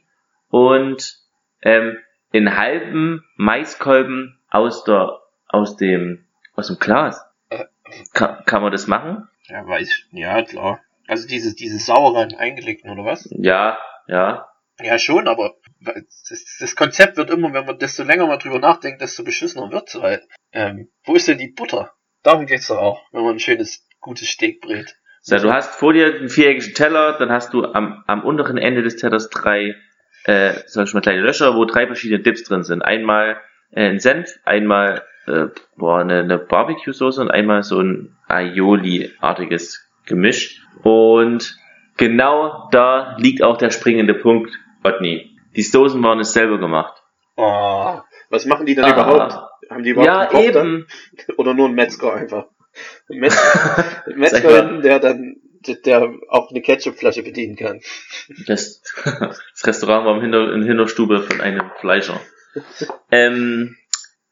[0.50, 1.18] und
[1.62, 1.98] ähm,
[2.34, 6.26] einen halben Maiskolben aus der, aus dem,
[6.56, 7.24] aus dem Glas.
[7.50, 7.66] Äh,
[8.14, 9.28] kann, man das machen?
[9.48, 10.80] Ja, weiß, ja, klar.
[11.08, 13.28] Also dieses, dieses sauren eingelegten, oder was?
[13.32, 14.49] Ja, ja.
[14.82, 19.02] Ja, schon, aber das, das Konzept wird immer, wenn man desto länger mal drüber nachdenkt,
[19.02, 20.22] desto beschissener wird's, weil,
[20.54, 21.94] ähm, wo ist denn die Butter?
[22.24, 24.96] Darum geht's doch auch, wenn man ein schönes, gutes Steak brät.
[25.22, 28.82] So, du hast vor dir einen viereckigen Teller, dann hast du am, am unteren Ende
[28.82, 29.76] des Tellers drei,
[30.24, 32.82] äh, sag ich mal, kleine Löcher, wo drei verschiedene Dips drin sind.
[32.82, 33.40] Einmal
[33.72, 40.62] äh, ein Senf, einmal äh, boah, eine, eine Barbecue-Soße und einmal so ein Aioli-artiges Gemisch.
[40.84, 41.58] Und
[41.98, 45.38] genau da liegt auch der springende Punkt, Otni.
[45.56, 47.02] Die Soßen waren es selber gemacht.
[47.36, 48.92] Oh, was machen die denn ah.
[48.92, 49.34] überhaupt?
[49.70, 50.54] Haben die überhaupt ja, eben.
[50.54, 50.88] Dann?
[51.38, 52.46] Oder nur ein Metzger einfach?
[53.10, 53.20] Ein
[54.16, 55.36] Metzger, der dann
[55.86, 57.82] der auch eine Ketchupflasche bedienen kann.
[58.48, 62.20] Das, das Restaurant war im Hinter, in Hinterstube von einem Fleischer.
[63.12, 63.76] Ähm,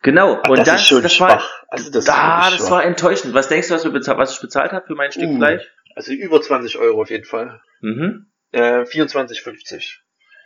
[0.02, 0.40] genau.
[0.42, 1.30] Ach, und das, das, ist schon das schwach.
[1.30, 3.34] war, also das, da, das war enttäuschend.
[3.34, 5.64] Was denkst du, was, du bezahlt, was ich bezahlt habe für mein Stück uh, Fleisch?
[5.96, 7.60] Also über 20 Euro auf jeden Fall.
[7.82, 8.28] Mhm.
[8.52, 9.98] Äh, 24,50.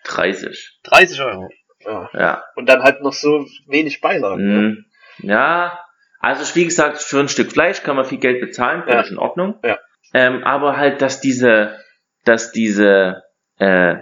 [0.05, 0.79] 30.
[0.83, 1.49] 30 Euro.
[1.85, 2.09] Ja.
[2.13, 2.43] ja.
[2.55, 4.43] Und dann halt noch so wenig Beilagen.
[4.43, 4.85] Mhm.
[5.19, 5.29] Ne?
[5.29, 5.79] Ja.
[6.19, 9.03] Also wie gesagt, für ein Stück Fleisch kann man viel Geld bezahlen, finde ja.
[9.03, 9.59] ich in Ordnung.
[9.63, 9.79] Ja.
[10.13, 11.79] Ähm, aber halt, dass diese,
[12.25, 13.23] dass diese
[13.57, 13.95] äh,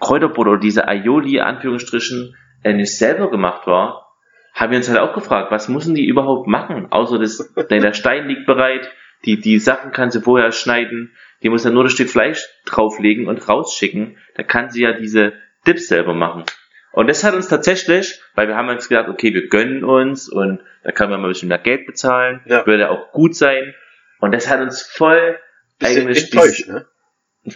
[0.00, 4.06] Kräuterbrot oder diese Aioli, Anführungsstrichen, äh, nicht selber gemacht war,
[4.54, 6.90] haben wir uns halt auch gefragt, was müssen die überhaupt machen?
[6.90, 8.90] Außer das, der Stein liegt bereit,
[9.24, 13.26] die, die Sachen kann sie vorher schneiden, die muss dann nur das Stück Fleisch drauflegen
[13.26, 14.18] und rausschicken.
[14.34, 15.34] Da kann sie ja diese
[15.66, 16.44] Dips selber machen.
[16.92, 20.60] Und das hat uns tatsächlich, weil wir haben uns gedacht, okay, wir gönnen uns und
[20.82, 22.66] da kann man mal ein bisschen mehr Geld bezahlen, ja.
[22.66, 23.74] würde auch gut sein.
[24.18, 25.38] Und das hat uns voll
[25.78, 26.86] Bisschen eigentlich enttäuscht, ne?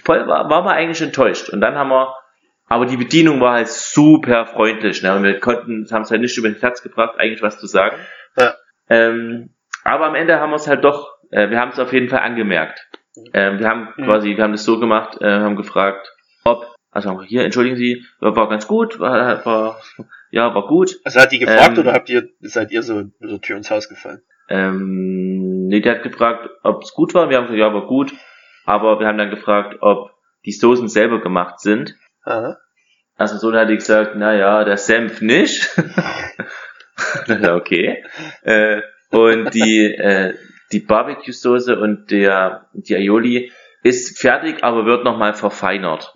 [0.04, 1.48] Voll war, war man eigentlich enttäuscht.
[1.48, 2.14] Und dann haben wir,
[2.66, 5.16] aber die Bedienung war halt super freundlich, ne?
[5.16, 7.96] Und wir konnten, haben es halt nicht über den Herz gebracht, eigentlich was zu sagen.
[8.36, 8.54] Ja.
[8.90, 12.10] Ähm, aber am Ende haben wir es halt doch, äh, wir haben es auf jeden
[12.10, 12.88] Fall angemerkt.
[13.32, 14.04] Ähm, wir haben mhm.
[14.04, 18.48] quasi, wir haben das so gemacht, äh, haben gefragt, ob, also hier, entschuldigen Sie, war
[18.48, 19.80] ganz gut, war, war
[20.30, 21.00] ja, war gut.
[21.04, 23.88] Also hat die gefragt ähm, oder habt ihr, seid ihr so der Tür ins Haus
[23.88, 24.22] gefallen?
[24.48, 27.30] Ähm, nee, der hat gefragt, ob es gut war.
[27.30, 28.12] Wir haben gesagt, ja, war gut.
[28.64, 30.12] Aber wir haben dann gefragt, ob
[30.44, 31.96] die Soßen selber gemacht sind.
[32.24, 32.58] Aha.
[33.16, 35.68] Also so hat die gesagt, na ja, der Senf nicht.
[37.28, 38.04] okay.
[38.42, 40.34] Äh, und die, äh,
[40.72, 43.52] die Barbecue-Soße und der, die Aioli
[43.82, 46.12] ist fertig, aber wird nochmal verfeinert.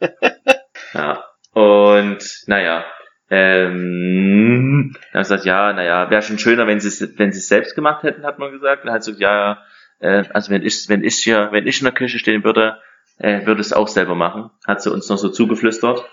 [0.94, 1.24] ja.
[1.52, 2.84] Und naja,
[3.28, 7.48] ähm, dann hat gesagt, ja, naja, wäre schon schöner, wenn sie es wenn sie es
[7.48, 8.84] selbst gemacht hätten, hat man gesagt.
[8.84, 9.62] Dann hat gesagt, ja,
[10.00, 12.78] äh, also wenn ich wenn ich hier wenn ich in der Küche stehen würde,
[13.18, 14.50] äh, würde es auch selber machen.
[14.66, 16.04] Hat sie uns noch so zugeflüstert.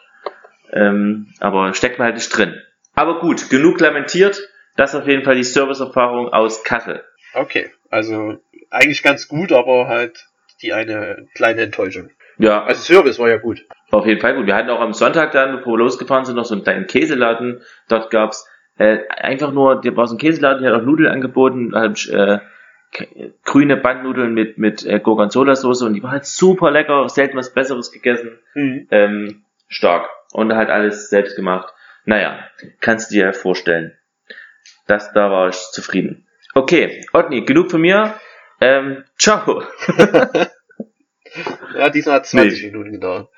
[0.72, 2.56] Ähm, aber steckt man halt nicht drin.
[2.94, 4.40] Aber gut, genug lamentiert.
[4.80, 7.04] Das ist auf jeden Fall die Serviceerfahrung aus Kassel.
[7.34, 8.38] Okay, also
[8.70, 10.30] eigentlich ganz gut, aber halt
[10.62, 12.12] die eine kleine Enttäuschung.
[12.38, 12.64] Ja.
[12.64, 13.66] Also Service war ja gut.
[13.92, 14.46] Auf jeden Fall gut.
[14.46, 17.62] Wir hatten auch am Sonntag dann, bevor wir losgefahren sind, noch so einen kleinen Käseladen.
[17.90, 21.76] Dort gab's äh, einfach nur, der war so ein Käseladen, der hat auch Nudeln angeboten,
[21.76, 22.40] halt, äh,
[23.44, 27.92] grüne Bandnudeln mit, mit äh, Gorgonzola-Soße und die war halt super lecker, selten was Besseres
[27.92, 28.40] gegessen.
[28.54, 28.88] Mhm.
[28.92, 30.10] Ähm, stark.
[30.32, 31.74] Und halt alles selbst gemacht.
[32.06, 32.40] Naja,
[32.80, 33.99] kannst du dir vorstellen.
[34.90, 36.26] Das, da war ich zufrieden.
[36.56, 38.20] Okay, Otni, genug von mir.
[38.60, 39.62] Ähm, ciao.
[41.76, 42.72] ja, dieser hat 20 nee.
[42.72, 43.30] Minuten gedauert.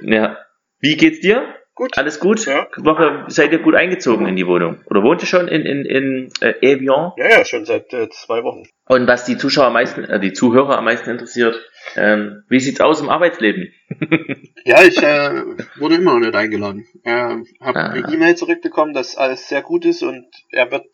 [0.00, 0.36] Ja.
[0.80, 1.54] Wie geht's dir?
[1.76, 1.96] Gut.
[1.98, 2.46] Alles gut?
[2.46, 2.66] Ja.
[2.78, 4.80] Woche seid ihr gut eingezogen in die Wohnung?
[4.86, 7.12] Oder wohnt ihr schon in, in, in äh, Evian?
[7.18, 8.62] Ja, ja, schon seit äh, zwei Wochen.
[8.86, 11.54] Und was die Zuschauer am meisten, äh, die Zuhörer am meisten interessiert,
[11.94, 13.72] ähm, wie sieht's aus im Arbeitsleben?
[14.68, 15.44] Ja, ich äh,
[15.76, 16.86] wurde immer noch nicht eingeladen.
[17.04, 17.90] Er habe Ah.
[17.90, 20.86] eine E-Mail zurückbekommen, dass alles sehr gut ist und er wird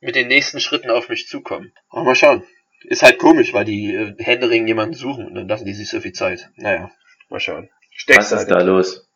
[0.00, 1.72] mit den nächsten Schritten auf mich zukommen.
[1.90, 2.44] Aber mal schauen.
[2.84, 5.98] Ist halt komisch, weil die äh, Händering jemanden suchen und dann lassen die sich so
[6.00, 6.50] viel Zeit.
[6.54, 6.88] Naja,
[7.28, 7.68] mal schauen.
[7.90, 9.08] Steckst Was ist da los?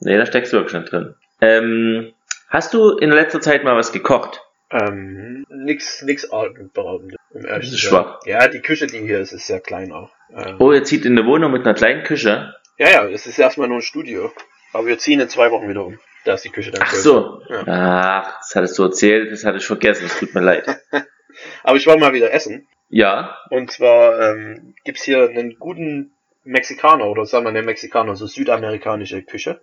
[0.00, 1.14] Nee, da steckst du wirklich schon drin.
[1.40, 2.12] Ähm,
[2.48, 4.42] hast du in letzter Zeit mal was gekocht?
[4.70, 7.16] Ähm, nix, nix atemberaubendes.
[7.30, 8.20] Um ehrlich Das ist schwach.
[8.26, 10.10] Ja, die Küche, die hier ist, ist sehr klein auch.
[10.32, 12.54] Ähm, Oh, ihr zieht in eine Wohnung mit einer kleinen Küche.
[12.78, 14.32] Ja, ja, es ist erstmal nur ein Studio.
[14.72, 15.98] Aber wir ziehen in zwei Wochen wieder um.
[16.24, 17.02] Da ist die Küche dann Ach größer.
[17.02, 17.42] so.
[17.48, 17.62] Ja.
[17.66, 20.66] Ach, das hattest du erzählt, das hatte ich vergessen, es tut mir leid.
[21.62, 22.66] Aber ich war mal wieder essen.
[22.90, 26.12] Ja, Und zwar ähm, gibt's hier einen guten
[26.44, 29.60] Mexikaner oder sagen wir einen Mexikaner, so südamerikanische Küche.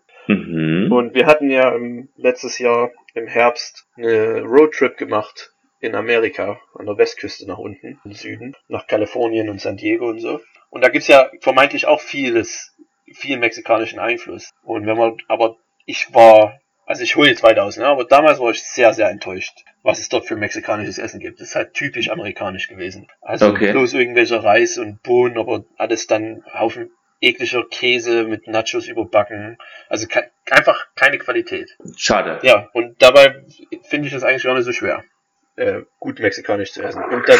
[0.86, 0.91] Mhm.
[0.91, 6.86] Und wir hatten ja ähm, letztes Jahr im Herbst eine Roadtrip gemacht in Amerika, an
[6.86, 10.41] der Westküste nach unten, im Süden, nach Kalifornien und San Diego und so.
[10.69, 12.76] Und da gibt's ja vermeintlich auch vieles,
[13.13, 14.50] viel mexikanischen Einfluss.
[14.63, 17.86] Und wenn man, aber ich war, also ich hole jetzt weiter aus, ne?
[17.86, 21.39] aber damals war ich sehr, sehr enttäuscht, was es dort für mexikanisches Essen gibt.
[21.39, 23.08] Das ist halt typisch amerikanisch gewesen.
[23.21, 23.71] Also Okay.
[23.71, 29.58] bloß irgendwelcher Reis und Bohnen, aber alles dann Haufen ekliger Käse mit Nachos überbacken.
[29.89, 31.75] Also ke einfach keine Qualität.
[31.97, 32.39] schade.
[32.43, 33.43] Ja, und dabei
[33.84, 35.04] finde ich es eigentlich gar nicht so schwer,
[35.56, 37.04] äh, gut mexikanisch zu essen.
[37.04, 37.39] Und dann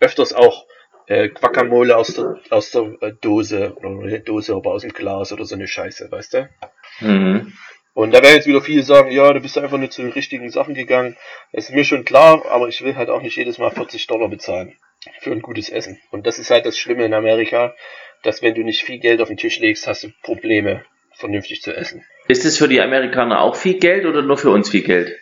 [0.00, 0.66] öfters auch
[1.06, 5.32] äh, Guacamole aus der, aus der äh, Dose, oder nicht Dose, aber aus dem Glas
[5.32, 6.48] oder so eine Scheiße, weißt du?
[7.00, 7.52] Mhm.
[7.94, 10.50] Und da werden jetzt wieder viele sagen, ja, du bist einfach nicht zu den richtigen
[10.50, 11.16] Sachen gegangen.
[11.52, 14.28] Das ist mir schon klar, aber ich will halt auch nicht jedes Mal 40 Dollar
[14.28, 14.78] bezahlen
[15.20, 16.00] für ein gutes Essen.
[16.10, 17.74] Und das ist halt das Schlimme in Amerika,
[18.22, 21.74] dass wenn du nicht viel Geld auf den Tisch legst, hast du Probleme, vernünftig zu
[21.74, 22.04] essen.
[22.28, 25.16] Ist es für die Amerikaner auch viel Geld oder nur für uns viel Geld?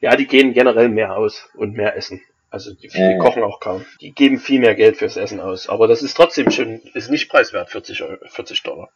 [0.00, 2.22] Ja, die gehen generell mehr aus und mehr essen.
[2.50, 3.18] Also die, die Mhm.
[3.18, 3.84] kochen auch kaum.
[4.00, 5.68] Die geben viel mehr Geld fürs Essen aus.
[5.68, 8.90] Aber das ist trotzdem schon, ist nicht preiswert, 40, Euro, 40 Dollar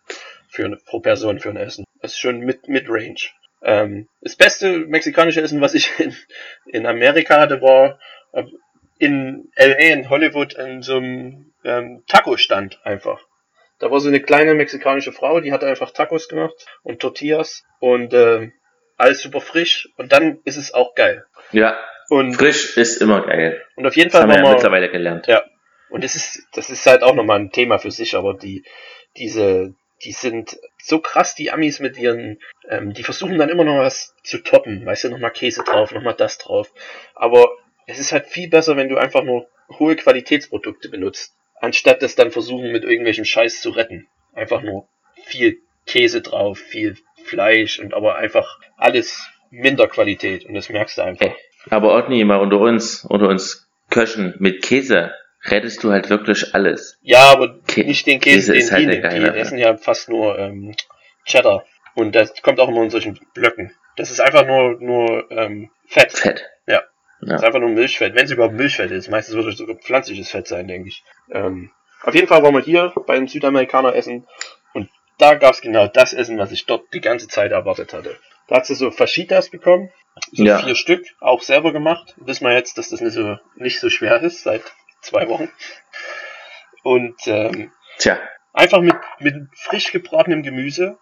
[0.48, 1.84] für eine, pro Person für ein Essen.
[2.00, 3.16] Das ist schon mit, mit Range.
[3.62, 6.14] Ähm, das beste mexikanische Essen, was ich in,
[6.66, 7.98] in Amerika hatte, war
[8.32, 8.44] äh,
[8.98, 13.20] in LA, in Hollywood, in so einem ähm, Taco-Stand einfach.
[13.82, 18.14] Da war so eine kleine mexikanische Frau, die hat einfach Tacos gemacht und Tortillas und
[18.14, 18.50] äh,
[18.96, 21.24] alles super frisch und dann ist es auch geil.
[21.50, 21.76] Ja,
[22.08, 23.60] Und, frisch ist immer geil.
[23.74, 25.26] und auf jeden Das Fall haben wir ja mittlerweile gelernt.
[25.26, 25.42] ja.
[25.90, 28.64] Und das ist, das ist halt auch nochmal ein Thema für sich, aber die,
[29.16, 33.78] diese, die sind so krass, die Amis mit ihren, ähm, die versuchen dann immer noch
[33.78, 36.72] was zu toppen, weißt du, nochmal Käse drauf, nochmal das drauf.
[37.14, 37.50] Aber
[37.86, 42.30] es ist halt viel besser, wenn du einfach nur hohe Qualitätsprodukte benutzt, anstatt das dann
[42.30, 44.06] versuchen mit irgendwelchem Scheiß zu retten.
[44.34, 44.88] Einfach nur
[45.24, 51.02] viel Käse drauf, viel Fleisch und aber einfach alles minder Qualität und das merkst du
[51.02, 51.34] einfach.
[51.70, 55.12] Aber Otni, mal unter uns, unter uns Köchen mit Käse,
[55.44, 56.98] rettest du halt wirklich alles.
[57.02, 59.20] Ja, aber Kä- nicht den Käse, Käse den ist halt die.
[59.32, 60.74] Die essen ja fast nur ähm,
[61.24, 61.64] Cheddar.
[61.94, 63.72] Und das kommt auch immer in solchen Blöcken.
[63.96, 66.12] Das ist einfach nur, nur ähm, Fett.
[66.12, 66.44] Fett.
[67.22, 67.32] Ja.
[67.34, 68.14] Das ist einfach nur Milchfett.
[68.14, 69.08] Wenn es überhaupt Milchfett ist.
[69.08, 71.04] Meistens wird es sogar pflanzliches Fett sein, denke ich.
[71.30, 71.70] Ähm,
[72.02, 74.26] auf jeden Fall waren wir hier beim Südamerikaner essen.
[74.74, 78.18] Und da gab es genau das Essen, was ich dort die ganze Zeit erwartet hatte.
[78.48, 79.90] Da hat sie so Faschitas bekommen.
[80.32, 80.58] So Ja.
[80.58, 82.14] vier Stück, auch selber gemacht.
[82.18, 84.62] Wissen wir jetzt, dass das nicht so, nicht so schwer ist, seit
[85.00, 85.48] zwei Wochen.
[86.82, 88.18] Und ähm, Tja,
[88.52, 90.98] Einfach mit, mit frisch gebratenem Gemüse,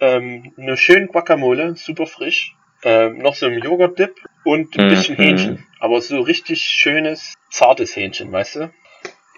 [0.00, 4.14] ähm, eine schöne Guacamole, super frisch, ähm, noch so ein Joghurt-Dip
[4.44, 4.90] und ein Mhm.
[4.90, 5.66] bisschen Hähnchen.
[5.78, 8.72] Aber so richtig schönes, zartes Hähnchen, weißt du?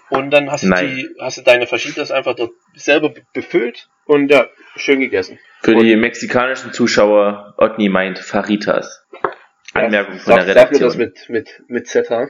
[0.09, 0.95] Und dann hast du Nein.
[0.95, 5.39] die, hast du deine Fajitas einfach dort selber be- befüllt und ja, schön gegessen.
[5.61, 9.03] für die mexikanischen Zuschauer, Otni meint Faritas.
[9.73, 10.63] Anmerkung von Sag, der mir das
[10.95, 10.97] Redaktion.
[10.97, 12.29] mit, mit, mit ZH.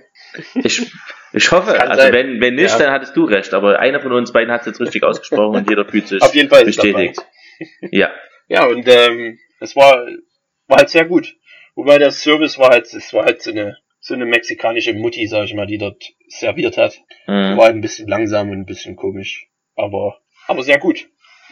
[0.56, 0.91] Ich,
[1.34, 2.13] ich hoffe, also sein.
[2.13, 2.78] wenn, wenn nicht, Ja.
[2.86, 5.69] dann hattest du recht, aber einer von uns beiden hat es jetzt richtig ausgesprochen und
[5.69, 7.19] jeder fühlt sich Auf jeden Fall bestätigt.
[7.91, 8.10] Ja,
[8.47, 10.08] Ja, und ähm, es war,
[10.67, 11.36] war halt sehr gut.
[11.75, 15.45] Wobei der Service war halt, es war halt so eine, so eine mexikanische Mutti, sag
[15.45, 16.99] ich mal, die dort serviert hat.
[17.28, 17.58] mhm.
[17.58, 19.47] War halt ein bisschen langsam und ein bisschen komisch.
[19.75, 21.08] Aber, aber sehr gut.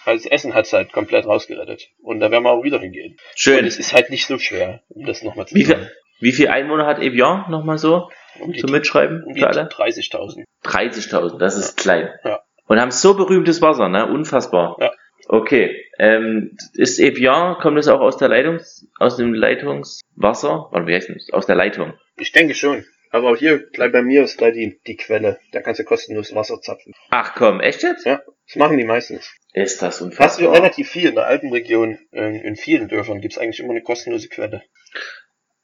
[0.06, 1.90] Also das Essen hat's halt komplett rausgerettet.
[2.02, 3.14] Und da werden wir auch wieder hingehen.
[3.14, 3.66] Und schön.
[3.66, 5.82] es ist halt nicht so schwer, um das nochmal zu Wie sagen.
[5.82, 9.48] viel, wie viel Einwohner hat Evian nochmal so Um die, zum Mitschreiben um die für
[9.48, 9.68] alle?
[9.68, 10.44] 30.000.
[10.64, 12.10] 30.000, das ist klein.
[12.24, 12.42] Ja.
[12.68, 14.06] Und haben so berühmtes Wasser, ne?
[14.06, 14.78] Unfassbar.
[14.80, 14.92] Ja.
[15.34, 15.84] Okay.
[15.98, 20.72] Ähm, ist Evian, kommt das auch aus der Leitungs, aus dem Leitungswasser?
[20.72, 21.32] Oder wie heißt das?
[21.32, 21.94] Aus der Leitung.
[22.18, 22.86] Ich denke schon.
[23.10, 25.40] Aber auch hier, gleich bei mir ist gleich die, die Quelle.
[25.52, 26.94] Da kannst du kostenlos Wasser zapfen.
[27.10, 28.06] Ach komm, echt jetzt?
[28.06, 28.22] Ja.
[28.46, 29.34] Das machen die meistens.
[29.54, 30.54] Ist das unfassbar.
[30.54, 34.62] relativ viel in der Alpenregion, äh, in vielen Dörfern gibt's eigentlich immer eine kostenlose Quelle.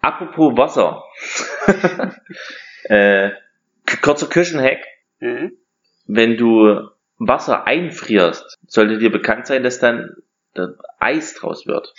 [0.02, 1.04] Apropos Wasser.
[2.86, 3.30] äh,
[4.02, 4.80] kurzer Küchenhack.
[5.20, 5.52] Mhm.
[6.08, 10.16] Wenn du Wasser einfrierst, sollte dir bekannt sein, dass dann
[10.54, 11.94] da Eis draus wird.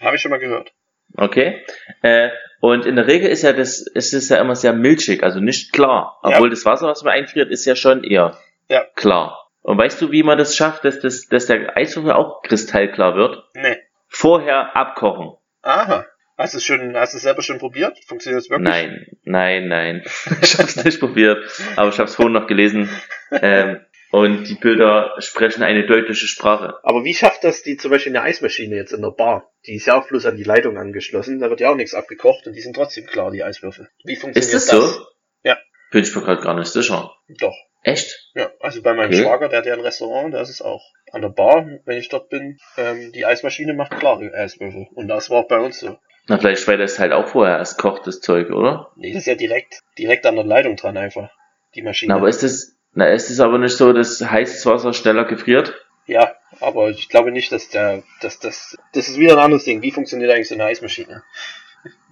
[0.00, 0.72] Habe ich schon mal gehört.
[1.16, 1.64] Okay?
[2.02, 5.40] Äh, und in der Regel ist ja das, ist es ja immer sehr milchig, also
[5.40, 6.18] nicht klar.
[6.22, 8.36] Obwohl das Wasser, was man einfriert, ist ja schon eher
[8.68, 8.84] Ja.
[8.96, 9.48] klar.
[9.62, 13.44] Und weißt du, wie man das schafft, dass, das, dass der Eiswürfel auch kristallklar wird?
[13.54, 13.76] Nee.
[14.08, 15.32] Vorher abkochen.
[15.62, 16.06] Aha.
[16.38, 17.98] Hast du es schon, hast du es selber schon probiert?
[18.06, 18.68] Funktioniert das wirklich?
[18.68, 20.02] Nein, nein, nein.
[20.42, 21.38] Ich hab's nicht probiert,
[21.76, 22.90] aber ich hab's vorhin noch gelesen.
[23.32, 26.78] Ähm, und die Bilder sprechen eine deutliche Sprache.
[26.82, 29.52] Aber wie schafft das die zum Beispiel eine Eismaschine jetzt in der Bar?
[29.66, 32.46] Die ist ja auch bloß an die Leitung angeschlossen, da wird ja auch nichts abgekocht
[32.46, 33.88] und die sind trotzdem klar, die Eiswürfel.
[34.04, 35.06] Wie funktioniert Ist das so?
[35.42, 35.58] Ja.
[35.90, 37.12] Bin ich mir gerade gar nicht sicher.
[37.40, 37.54] Doch.
[37.82, 38.30] Echt?
[38.34, 39.22] Ja, also bei meinem Okay.
[39.22, 40.82] Schwager, der hat ja ein Restaurant, da ist es auch.
[41.12, 44.88] An der Bar, wenn ich dort bin, ähm, die Eismaschine macht klare Eiswürfel.
[44.94, 45.96] Und das war auch bei uns so.
[46.26, 48.90] Na, vielleicht, weil das halt auch vorher erst kocht, das Zeug, oder?
[48.96, 51.30] Nee, das ist ja direkt, direkt an der Leitung dran einfach.
[51.76, 52.12] Die Maschine.
[52.12, 55.74] Na, aber ist das, na, ist es aber nicht so, dass heißes Wasser schneller gefriert?
[56.06, 59.82] ja, aber ich glaube nicht, dass der, dass das, das ist wieder ein anderes Ding.
[59.82, 61.22] Wie funktioniert eigentlich so eine Eismaschine?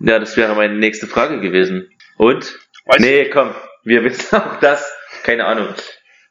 [0.01, 1.90] Ja, das wäre meine nächste Frage gewesen.
[2.16, 2.59] Und?
[2.87, 4.92] Weißt nee, komm, wir wissen auch das.
[5.23, 5.68] Keine Ahnung.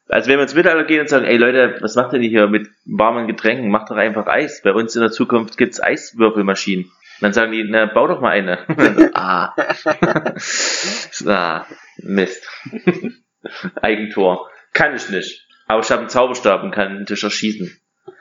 [0.08, 2.46] Also wenn wir ins Mittelalter gehen und sagen, ey Leute, was macht denn ihr hier
[2.46, 3.70] mit warmen Getränken?
[3.70, 4.60] Macht doch einfach Eis.
[4.62, 6.92] Bei uns in der Zukunft gibt's Eiswürfelmaschinen.
[7.20, 8.58] Dann sagen die, na, bau doch mal eine.
[9.14, 9.54] ah.
[11.26, 11.66] ah.
[11.96, 12.46] Mist.
[13.82, 14.50] Eigentor.
[14.72, 15.46] Kann ich nicht.
[15.66, 17.80] Aber ich habe einen Zauberstab und kann dich erschießen.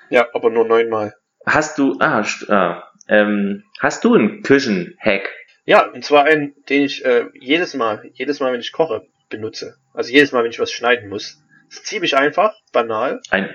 [0.10, 1.14] Ja, aber nur neunmal.
[1.46, 5.30] Hast du, ah, ah ähm, hast du einen Küchenhack?
[5.66, 9.76] Ja, und zwar einen, den ich äh, jedes Mal, jedes Mal, wenn ich koche, benutze.
[9.94, 11.42] Also jedes Mal, wenn ich was schneiden muss.
[11.70, 13.50] ist ziemlich einfach, banal, Ein,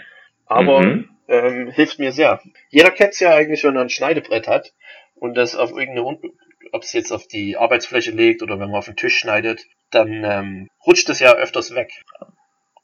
[0.46, 1.09] aber Mhm.
[1.28, 2.40] ähm, hilft mir sehr.
[2.70, 4.72] Jeder kennt's ja eigentlich, wenn er ein Schneidebrett hat
[5.14, 6.18] und das auf irgendeine,
[6.72, 10.24] ob es jetzt auf die Arbeitsfläche legt oder wenn man auf den Tisch schneidet, dann
[10.24, 11.90] ähm, rutscht es ja öfters weg.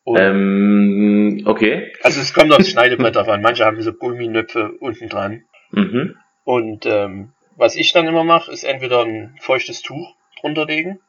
[0.05, 1.93] Und, ähm, okay.
[2.03, 3.43] Also es kommt aufs Schneidebrett an.
[3.43, 5.45] Manche haben so Gumminöpfe unten dran.
[5.71, 6.17] Mhm.
[6.45, 11.01] Und ähm, was ich dann immer mache, ist entweder ein feuchtes Tuch drunter legen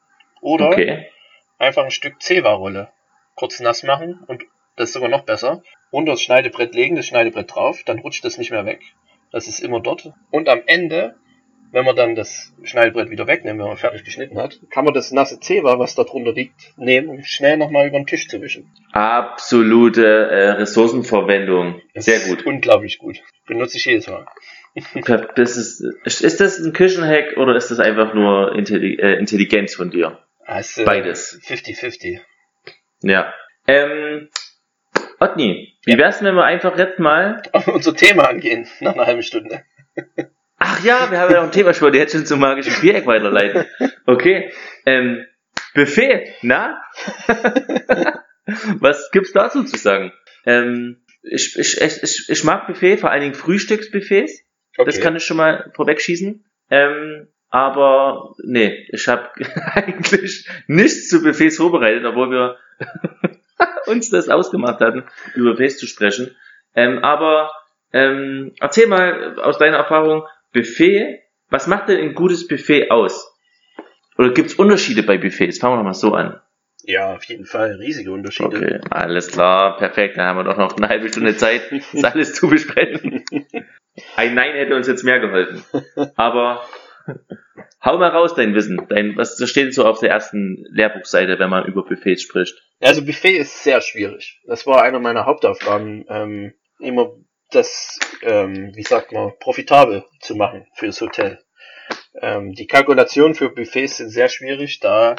[0.41, 1.07] oder Okay.
[1.57, 2.89] einfach ein Stück Zewa-Rolle
[3.35, 4.43] kurz nass machen und
[4.75, 5.61] das ist sogar noch besser.
[5.91, 8.81] Unter das Schneidebrett legen, das Schneidebrett drauf, dann rutscht das nicht mehr weg.
[9.31, 10.11] Das ist immer dort.
[10.31, 11.15] Und am Ende,
[11.75, 15.11] wenn man dann das Schneidebrett wieder wegnimmt, wenn man fertig geschnitten hat, kann man das
[15.11, 18.71] nasse Zewa, was da drunter liegt, nehmen, um schnell nochmal über den Tisch zu wischen.
[18.93, 21.81] Absolute äh, Ressourcenverwendung.
[21.93, 22.45] Das Sehr gut.
[22.45, 23.17] Unglaublich gut.
[23.45, 24.25] Benutze ich jedes Mal.
[25.35, 29.91] Das ist, ist das ein Küchenhack oder ist das einfach nur Intelli äh, Intelligenz von
[29.91, 30.19] dir?
[30.45, 31.41] Äh, Beides.
[31.45, 32.21] 50-50.
[33.01, 33.33] Ja.
[33.67, 34.29] Ähm,
[35.19, 39.23] Otni, wie wär's wenn wir einfach jetzt mal Auf unser Thema angehen, nach einer halben
[39.23, 39.63] Stunde.
[40.75, 43.05] Ach ja, wir haben ja noch ein Thema, ich wollte jetzt schon zum magischen Viereck
[43.05, 43.65] weiterleiten.
[44.05, 44.51] Okay.
[44.85, 45.25] Ähm,
[45.73, 46.81] Buffet, na?
[48.79, 50.11] Was gibt's dazu zu sagen?
[50.45, 54.41] Ähm, ich, ich, ich, ich, mag Buffet, vor allen Dingen Frühstücksbuffets.
[54.77, 56.45] Das kann ich schon mal vorwegschießen.
[56.69, 59.29] Ähm, aber nee, ich habe
[59.73, 62.57] eigentlich nichts zu Buffets vorbereitet, obwohl wir
[63.88, 66.35] uns das ausgemacht hatten, über Buffets zu sprechen.
[66.75, 67.51] Ähm, aber
[67.93, 73.38] ähm, erzähl mal aus deiner Erfahrung, Buffet, was macht denn ein gutes Buffet aus?
[74.18, 75.60] Oder gibt's Unterschiede bei Buffets?
[75.60, 76.39] Fangen wir mal so an.
[76.84, 78.56] Ja, auf jeden Fall riesige Unterschiede.
[78.56, 80.18] Okay, alles klar, perfekt.
[80.18, 81.63] Dann haben wir doch noch eine halbe Stunde Zeit,
[81.94, 83.26] das alles zu besprechen.
[84.15, 85.63] Ein Nein hätte uns jetzt mehr geholfen.
[86.15, 86.63] Aber
[87.84, 88.86] hau mal raus dein Wissen.
[88.88, 92.56] Dein, was steht so auf der ersten Lehrbuchseite, wenn man über Buffets spricht?
[92.80, 94.41] Also Buffet ist sehr schwierig.
[94.46, 97.13] Das war einer meiner Hauptaufgaben, ähm, immer
[97.51, 101.43] das, ähm, wie sagt man, profitabel zu machen fürs Hotel.
[102.21, 105.15] Ähm, die Kalkulationen für Buffets sind sehr schwierig, da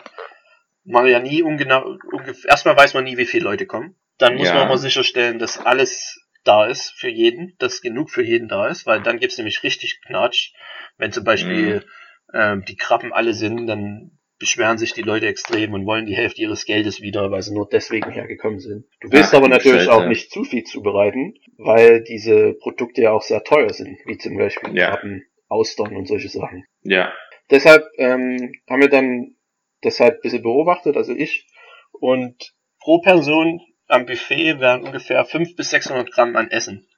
[0.85, 3.97] man ja nie ungenau, ungefähr, erstmal weiß man nie, wie viele Leute kommen.
[4.19, 4.55] Dann muss Ja.
[4.55, 8.87] man immer sicherstellen, dass alles da ist für jeden, dass genug für jeden da ist,
[8.87, 10.53] weil dann gibt's nämlich richtig Knatsch.
[10.97, 11.85] Wenn zum Beispiel
[12.33, 16.43] ähm, die Krabben alle sind, dann beschweren sich die Leute extrem und wollen die Hälfte
[16.43, 18.87] ihres Geldes wieder, weil sie nur deswegen hergekommen sind.
[19.01, 19.93] Du willst Ach, aber natürlich Scheiße.
[19.93, 24.37] auch nicht zu viel zubereiten, weil diese Produkte ja auch sehr teuer sind, wie zum
[24.37, 25.01] Beispiel Ja.
[25.49, 26.65] Austern und solche Sachen.
[26.83, 27.13] Ja.
[27.51, 29.37] Deshalb ähm, haben wir dann
[29.83, 31.47] das halt ein bisschen beobachtet, also ich,
[31.93, 36.89] und pro Person am Buffet werden ungefähr 500 bis 600 Gramm an Essen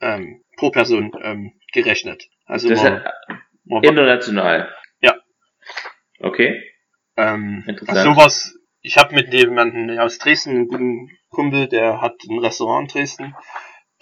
[0.00, 2.28] ähm, pro Person ähm, gerechnet.
[2.46, 3.04] Also man, ja
[3.64, 4.74] man, international.
[6.20, 6.62] Okay.
[7.16, 7.98] ähm, Interessant.
[7.98, 12.94] also sowas, ich habe mit jemandem aus Dresden einen guten Kumpel, der hat ein Restaurant
[12.94, 13.34] in Dresden.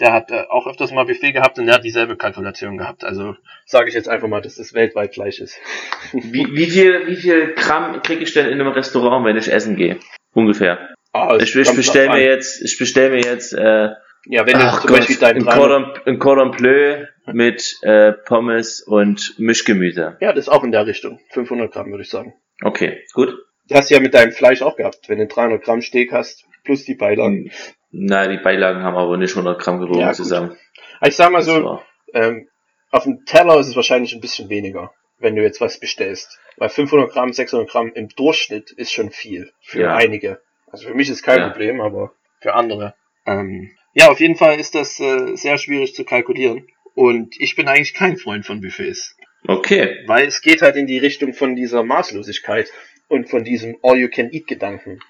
[0.00, 3.04] Der hat äh, auch öfters mal Buffet gehabt und der hat dieselbe Kalkulation gehabt.
[3.04, 5.56] Also sage ich jetzt einfach mal, dass das weltweit gleich ist.
[6.12, 9.76] Wie, wie viel, wie viel Gramm kriege ich denn in einem Restaurant, wenn ich essen
[9.76, 9.98] gehe?
[10.32, 10.94] Ungefähr.
[11.12, 13.90] Ah, Ich, ich kommt bestell drauf mir jetzt, ich bestell mir jetzt, äh,
[14.26, 17.76] Ja, wenn du ach zum Gott, Beispiel dein ein 300 Cordon, ein Cordon Bleu mit
[17.82, 20.16] äh, Pommes und Mischgemüse.
[20.20, 21.20] Ja, das ist auch in der Richtung.
[21.30, 22.34] 500 Gramm, würde ich sagen.
[22.62, 23.34] Okay, gut.
[23.68, 25.08] Das hast du ja mit deinem Fleisch auch gehabt.
[25.08, 27.50] Wenn du 300 Gramm Steak hast, plus die Beilagen.
[27.90, 30.56] Na, die Beilagen haben aber nicht 100 Gramm gewogen Ja, zusammen.
[31.02, 31.80] Ich sag mal Das so,
[32.12, 32.48] ähm,
[32.90, 36.38] auf dem Teller ist es wahrscheinlich ein bisschen weniger, wenn du jetzt was bestellst.
[36.56, 39.50] Weil 500 Gramm, 600 Gramm im Durchschnitt ist schon viel.
[39.62, 39.96] Für Ja.
[39.96, 40.40] einige.
[40.70, 41.48] Also für mich ist kein Ja.
[41.50, 42.94] Problem, aber für andere.
[43.26, 46.66] Ähm, ja, auf jeden Fall ist das äh, sehr schwierig zu kalkulieren.
[46.94, 49.16] Und ich bin eigentlich kein Freund von Buffets.
[49.46, 50.04] Okay.
[50.06, 52.70] Weil es geht halt in die Richtung von dieser Maßlosigkeit
[53.08, 55.00] und von diesem All-You-Can-Eat-Gedanken.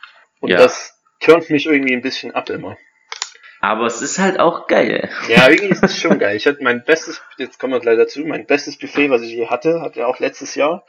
[0.40, 0.57] Und Ja.
[0.59, 2.77] das turnt mich irgendwie ein bisschen ab immer.
[3.61, 5.09] Aber es ist halt auch geil.
[5.29, 6.37] Ja, irgendwie ist das schon geil.
[6.37, 9.47] Ich hatte mein bestes, jetzt kommen wir gleich dazu, mein bestes Buffet, was ich je
[9.47, 10.85] hatte, hatte ja auch letztes Jahr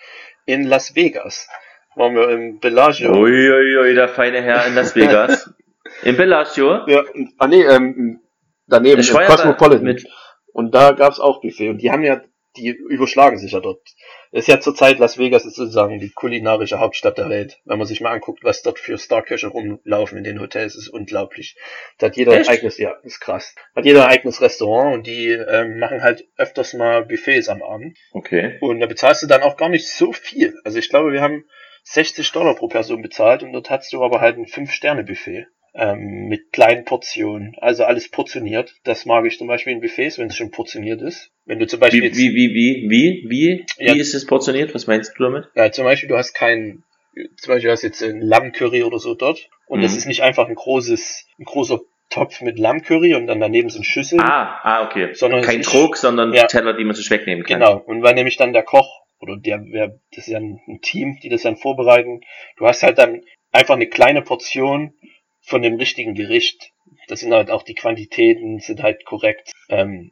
[0.45, 1.47] in Las Vegas.
[1.95, 3.13] Waren wir im Bellagio.
[3.13, 5.53] Uiuiui, der feine Herr in Las Vegas.
[6.03, 6.87] Im Bellagio.
[6.87, 8.19] Ja, und- ah nee, ähm,
[8.67, 9.83] daneben, Ich im Cosmopolitan.
[9.83, 10.05] mit,
[10.53, 11.69] Und da gab's auch Buffet.
[11.69, 12.21] Und die haben ja,
[12.57, 13.81] die überschlagen sich ja dort.
[14.31, 17.59] Das ist ja zurzeit Las Vegas ist sozusagen die kulinarische Hauptstadt der Welt.
[17.65, 21.57] Wenn man sich mal anguckt, was dort für Starköche rumlaufen in den Hotels, ist unglaublich.
[21.97, 22.49] Da hat jeder Echt?
[22.49, 23.53] ein eigenes, ja, ist krass.
[23.75, 27.97] Hat jeder ein eigenes Restaurant und die ähm, machen halt öfters mal Buffets am Abend.
[28.13, 28.57] okay.
[28.61, 30.55] Und da bezahlst du dann auch gar nicht so viel.
[30.63, 31.45] Also ich glaube, wir haben
[31.83, 35.47] 60 Dollar pro Person bezahlt und dort hattest du aber halt ein 5-Sterne-Buffet.
[35.77, 38.75] Ähm, mit kleinen Portionen, also alles portioniert.
[38.85, 41.31] Das mag ich zum Beispiel in Buffets, wenn es schon portioniert ist.
[41.45, 43.93] Wenn du zum Beispiel Wie, jetzt, wie, wie, wie, wie, wie, Ja.
[43.93, 44.73] wie ist es portioniert?
[44.73, 45.49] Was meinst du damit?
[45.53, 46.83] ja, zum Beispiel du hast kein,
[47.38, 49.97] zum Beispiel hast jetzt ein Lammcurry oder so dort und das Mhm.
[49.97, 53.83] ist nicht einfach ein großes, ein großer Topf mit Lammcurry und dann daneben so ein
[53.83, 54.21] Schüssel.
[54.21, 55.13] Ah, ah, okay.
[55.13, 56.45] Sondern Kein Trog, sondern Ja.
[56.47, 57.59] Teller, die man sich wegnehmen kann.
[57.59, 57.79] Genau.
[57.85, 61.17] Und weil nämlich dann der Koch oder der, wer, das ist ja ein, ein Team,
[61.21, 62.21] die das dann vorbereiten,
[62.57, 64.93] du hast halt dann einfach eine kleine Portion
[65.45, 66.71] von dem richtigen Gericht.
[67.08, 69.51] Das sind halt auch die Quantitäten, sind halt korrekt.
[69.69, 70.12] Ähm,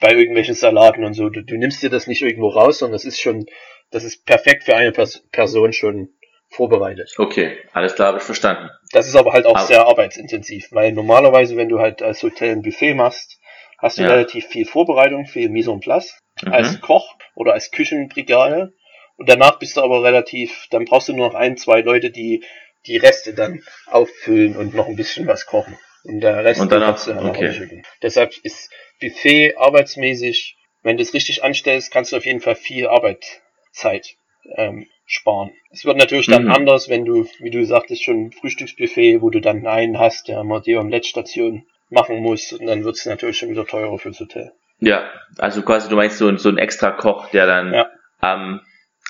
[0.00, 1.28] bei irgendwelchen Salaten und so.
[1.28, 3.46] Du, du nimmst dir das nicht irgendwo raus, sondern das ist schon,
[3.90, 6.08] das ist perfekt für eine Pers Person schon
[6.48, 7.14] vorbereitet.
[7.18, 8.68] Okay, alles klar, habe ich verstanden.
[8.90, 12.50] Das ist aber halt auch Aber- sehr arbeitsintensiv, weil normalerweise, wenn du halt als Hotel
[12.52, 13.38] ein Buffet machst,
[13.78, 14.08] hast du Ja.
[14.10, 16.52] relativ viel Vorbereitung, viel Mise en place Mhm.
[16.52, 18.72] als Koch oder als Küchenbrigade.
[19.16, 22.42] Und danach bist du aber relativ, dann brauchst du nur noch ein, zwei Leute, die
[22.86, 25.78] die Reste dann auffüllen und noch ein bisschen was kochen.
[26.04, 27.82] Und der Rest Und danach- dann okay.
[28.02, 32.88] Deshalb ist Buffet arbeitsmäßig, wenn du es richtig anstellst, kannst du auf jeden Fall viel
[32.88, 34.14] Arbeitszeit
[34.56, 35.52] ähm, sparen.
[35.70, 36.50] Es wird natürlich dann Mhm.
[36.52, 40.40] anders, wenn du, wie du sagtest, schon ein Frühstücksbuffet, wo du dann einen hast, der
[40.40, 44.50] immer die Omelettstation machen muss, und dann wird es natürlich schon wieder teurer fürs Hotel.
[44.80, 47.90] Ja, also quasi du meinst so, ein- so ein extra Koch, der dann Ja.
[48.22, 48.60] ähm,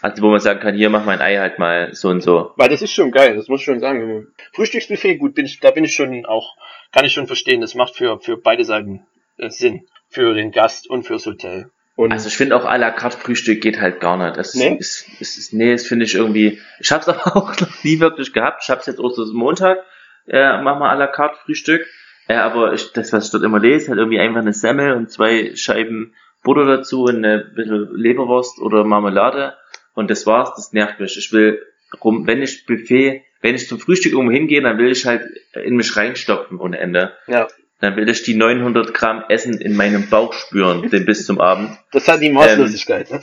[0.02, 2.52] also wo man sagen kann, hier mach mein Ei halt mal so und so.
[2.56, 4.28] Weil das ist schon geil, das muss ich schon sagen.
[4.52, 6.54] Frühstücksbuffet, gut, bin ich, da bin ich schon auch,
[6.92, 9.06] kann ich schon verstehen, das macht für, für beide Seiten
[9.38, 9.86] äh, Sinn.
[10.10, 11.70] Für den Gast und fürs Hotel.
[11.96, 14.36] Und Also ich finde auch à la carte Frühstück geht halt gar nicht.
[14.36, 14.76] Das Nee?
[14.78, 18.34] ist, ist, ist, nee, das finde ich irgendwie, ich hab's aber auch noch nie wirklich
[18.34, 18.60] gehabt.
[18.62, 19.78] Ich hab's jetzt auch so Montag,
[20.26, 21.86] äh, mach mal à la carte Frühstück.
[22.28, 25.10] Äh, aber ich, das, was ich dort immer lese, halt irgendwie einfach eine Semmel und
[25.10, 29.54] zwei Scheiben Butter dazu und eine bisschen Leberwurst oder Marmelade.
[29.94, 31.16] Und das war's, das nervt mich.
[31.16, 31.62] Ich will
[32.02, 35.22] rum, wenn ich Buffet, wenn ich zum Frühstück irgendwo hingehe, dann will ich halt
[35.54, 37.12] in mich reinstopfen ohne Ende.
[37.26, 37.48] ja,
[37.80, 41.70] Dann will ich die 900 Gramm Essen in meinem Bauch spüren, den bis zum Abend.
[41.92, 43.10] das hat die Maßlosigkeit.
[43.10, 43.20] ne?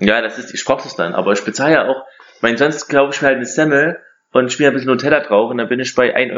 [0.00, 2.04] Ja, das ist, ich brauche das dann, aber ich bezahle ja auch,
[2.40, 3.98] mein sonst glaube ich mir halt eine Semmel
[4.32, 6.34] und schmier ein bisschen Nutella drauf und dann bin ich bei 1,50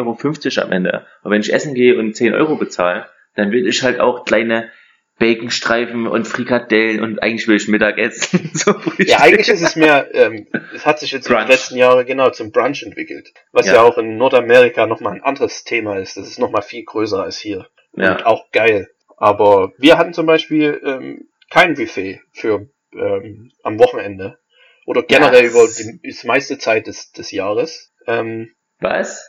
[0.59, 1.07] Euro am Ende.
[1.23, 3.07] Aber wenn ich essen gehe und 10 Euro bezahle,
[3.37, 4.71] dann will ich halt auch kleine
[5.19, 8.51] Baconstreifen und Frikadellen und eigentlich will ich Mittag essen.
[8.55, 8.75] so.
[8.99, 11.47] Ja, eigentlich ist es mehr, ähm, es hat sich jetzt in Brunch.
[11.47, 13.33] den letzten Jahren genau zum Brunch entwickelt.
[13.53, 13.83] Was ja, Ja.
[13.83, 16.17] auch in Nordamerika nochmal ein anderes Thema ist.
[16.17, 17.69] Das ist nochmal viel größer als hier.
[17.93, 18.89] Und Ja, auch geil.
[19.17, 24.39] Aber wir hatten zum Beispiel ähm, kein Buffet für ähm, am Wochenende.
[24.87, 27.93] Oder generell Ja, über die, die meiste Zeit des, des Jahres.
[28.07, 29.29] Ähm, was?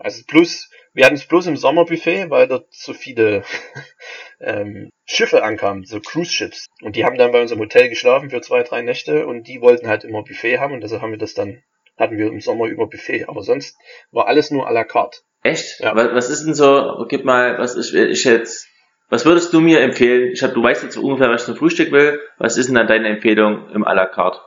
[0.00, 3.44] also plus, wir hatten es bloß im Sommerbuffet, weil dort so viele
[4.40, 6.66] ähm, Schiffe ankamen, so Cruise Ships.
[6.82, 9.86] Und die haben dann bei unserem Hotel geschlafen für zwei, drei Nächte und die wollten
[9.86, 11.62] halt immer Buffet haben und deshalb haben wir das dann,
[11.96, 13.26] hatten wir im Sommer über Buffet.
[13.28, 13.76] Aber sonst
[14.10, 15.18] war alles nur à la carte.
[15.44, 15.78] Echt?
[15.78, 15.94] Ja.
[15.94, 18.66] Was, was ist denn so, gib mal, was ich, ich jetzt,
[19.08, 20.32] was würdest du mir empfehlen?
[20.32, 22.20] Ich hab, du weißt jetzt so ungefähr, was ich zum Frühstück will.
[22.38, 24.40] Was ist denn dann deine Empfehlung im à la carte?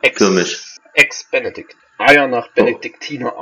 [0.00, 0.58] Ex, Für mich.
[0.94, 1.76] Ex Benedict.
[1.98, 3.36] Eier nach Benediktiner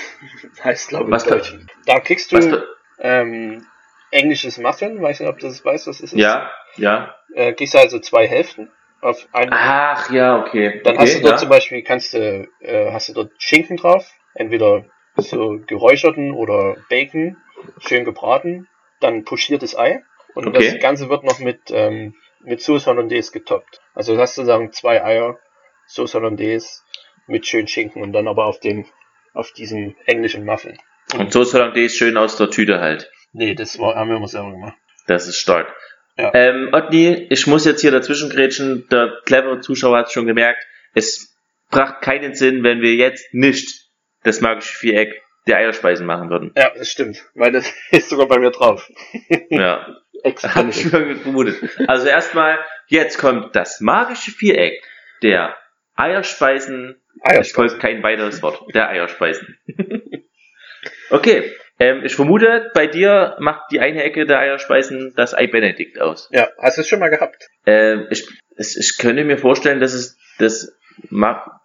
[0.64, 2.62] Heißt, glaube ich, Was im da- kriegst du da,
[2.98, 3.66] ähm,
[4.10, 6.12] englisches Muffin, weiß nicht, ob du das weißt, was ist.
[6.14, 7.14] ja, ja.
[7.34, 8.70] Äh, kriegst du also zwei Hälften
[9.00, 9.52] auf einen.
[9.52, 10.80] Ach, ja, okay.
[10.84, 11.36] Dann okay, hast du dort ja.
[11.38, 14.84] zum Beispiel, kannst du, äh, hast du dort Schinken drauf, entweder
[15.16, 17.36] so geräucherten oder Bacon,
[17.78, 18.68] schön gebraten,
[19.00, 20.02] dann pochiertes Ei
[20.34, 20.72] und Okay.
[20.72, 22.14] das Ganze wird noch mit, ähm,
[22.44, 23.80] mit Sauce Hollandaise getoppt.
[23.94, 25.38] Also du hast sozusagen zwei Eier,
[25.86, 26.80] Sauce Hollandaise
[27.26, 28.86] mit schön Schinken und dann aber auf dem,
[29.34, 30.78] auf diesem englischen Muffin.
[31.16, 33.10] Und so soll die schön aus der Tüte halt.
[33.32, 34.76] Nee, das war, haben wir immer selber gemacht.
[35.06, 35.74] Das ist stark.
[36.16, 36.30] Ja.
[36.34, 38.86] Ähm, Otni, ich muss jetzt hier dazwischen grätschen.
[38.90, 40.62] Der clevere Zuschauer hat es schon gemerkt.
[40.94, 41.34] Es
[41.70, 43.88] bracht keinen Sinn, wenn wir jetzt nicht
[44.22, 46.52] das magische Viereck der Eierspeisen machen würden.
[46.56, 48.88] Ja, das stimmt, weil das ist sogar bei mir drauf.
[49.50, 50.54] Ja, Extra.
[50.54, 51.58] hab ich vermutet.
[51.88, 54.84] Also erstmal, jetzt kommt das magische Viereck
[55.22, 55.56] der
[56.02, 57.00] Eierspeisen.
[57.40, 58.62] Ich folge kein weiteres Wort.
[58.74, 59.56] Der Eierspeisen.
[61.10, 61.52] okay.
[61.78, 66.28] Ähm, ich vermute, bei dir macht die eine Ecke der Eierspeisen das Ei Benedikt aus.
[66.32, 67.48] Ja, hast du es schon mal gehabt?
[67.66, 70.76] Ähm, ich, es, ich könnte mir vorstellen, dass es das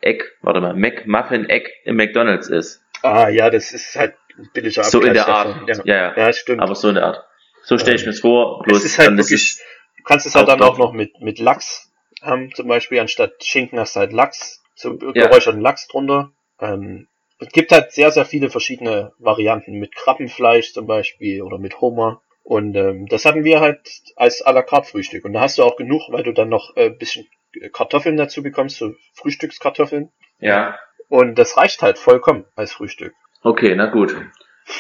[0.02, 2.82] Eck, warte mal, McMuffin-Eck im McDonalds ist.
[3.04, 5.28] Ah, ja, das ist halt ein billiger So in der.
[5.28, 5.68] Art.
[5.68, 6.34] Ja, Ja, ja.
[6.34, 6.62] stimmt.
[6.62, 7.24] Aber so in der Art.
[7.64, 9.64] So stelle ich mir es vor, bloß es ist halt ist wirklich, es,
[9.98, 11.92] du kannst es halt dann auch noch mit, mit Lachs
[12.22, 15.28] haben, zum Beispiel anstatt Schinken hast du halt Lachs, so Ja.
[15.28, 16.32] geräucherten Lachs drunter.
[16.60, 17.08] Ähm,
[17.40, 22.22] es gibt halt sehr, sehr viele verschiedene Varianten mit Krabbenfleisch zum Beispiel oder mit Hummer.
[22.44, 23.82] Und ähm, das hatten wir halt
[24.16, 25.26] als à la carte Frühstück.
[25.26, 27.28] Und da hast du auch genug, weil du dann noch ein äh, bisschen
[27.74, 30.12] Kartoffeln dazu bekommst, so Frühstückskartoffeln.
[30.40, 30.78] ja.
[31.10, 33.14] Und das reicht halt vollkommen als Frühstück.
[33.42, 34.14] Okay, na gut.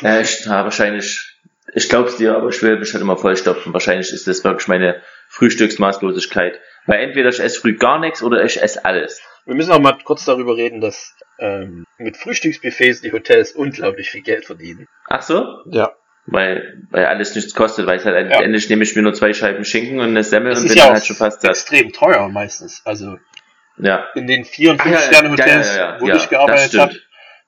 [0.01, 1.37] Ja, ich, ja, wahrscheinlich,
[1.73, 3.71] ich glaub's dir, aber ich will mich halt immer vollstopfen.
[3.71, 6.59] Wahrscheinlich ist das wirklich meine Frühstücksmaßlosigkeit.
[6.87, 9.21] Weil entweder ich esse früh gar nichts oder ich esse alles.
[9.45, 14.21] Wir müssen auch mal kurz darüber reden, dass ähm, mit Frühstücksbuffets die Hotels unglaublich viel
[14.21, 14.87] Geld verdienen.
[15.07, 15.45] Ach so?
[15.69, 15.91] Ja.
[16.25, 18.41] Weil, weil alles nichts kostet, weil es halt Ja.
[18.41, 20.83] endlich nehme ich mir nur zwei Scheiben Schinken und eine Semmel Das und ist bin
[20.83, 21.51] ja halt schon fast satt.
[21.51, 22.81] extrem teuer meistens.
[22.85, 23.17] Also
[23.77, 24.07] Ja.
[24.15, 26.29] in den vier und fünf ja, ja, Sterne Hotels, ja, ja, ja, wo ja, ich
[26.29, 26.95] gearbeitet habe,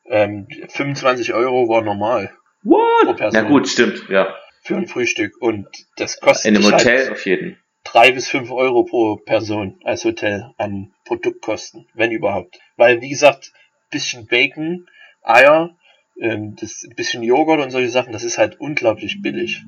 [0.10, 2.32] ähm, 25 Euro war normal
[2.64, 2.72] pro
[3.08, 3.18] What?
[3.18, 4.34] Person Na gut, stimmt, ja.
[4.64, 5.68] für ein Frühstück und
[5.98, 7.58] das kostet In einem Hotel halt auf jeden.
[7.92, 12.60] Drei bis fünf Euro pro Person als Hotel an Produktkosten, wenn überhaupt.
[12.78, 13.52] Weil wie gesagt,
[13.90, 14.88] bisschen Bacon,
[15.24, 15.76] Eier,
[16.20, 19.64] ähm, das bisschen Joghurt und solche Sachen, das ist halt unglaublich billig.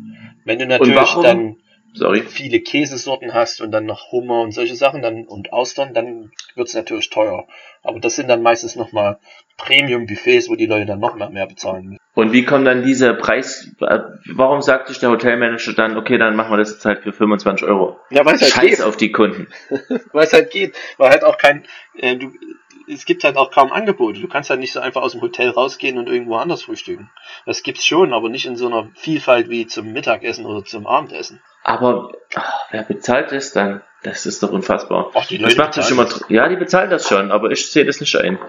[0.46, 1.58] Wenn du natürlich dann
[1.94, 2.22] Sorry.
[2.22, 6.74] viele Käsesorten hast und dann noch Hummer und solche Sachen dann und Austern, dann wird's
[6.74, 7.48] natürlich teuer.
[7.84, 9.20] Aber das sind dann meistens nochmal
[9.58, 12.02] Premium-Buffets, wo die Leute dann noch mal mehr bezahlen müssen.
[12.14, 14.00] Und wie kommt dann dieser Preis, äh,
[14.34, 17.66] warum sagt sich der Hotelmanager dann, okay, dann machen wir das jetzt halt für 25
[17.68, 17.98] Euro?
[18.10, 18.82] Ja, weil es halt Scheiß geht.
[18.82, 19.48] auf die Kunden.
[20.12, 20.76] Weil es halt geht.
[20.98, 21.64] Weil halt auch kein,
[21.96, 22.32] äh, du,
[22.94, 24.20] es gibt halt auch kaum Angebote.
[24.20, 27.10] Du kannst halt nicht so einfach aus dem Hotel rausgehen und irgendwo anders frühstücken.
[27.46, 31.42] Das gibt's schon, aber nicht in so einer Vielfalt wie zum Mittagessen oder zum Abendessen.
[31.64, 33.82] Aber ah, wer bezahlt das dann?
[34.04, 35.12] Das ist doch unfassbar.
[35.14, 37.72] Ach, die Das Leute macht mich bezahlen immer, ja, die bezahlen das schon, aber ich
[37.72, 38.40] sehe das nicht ein.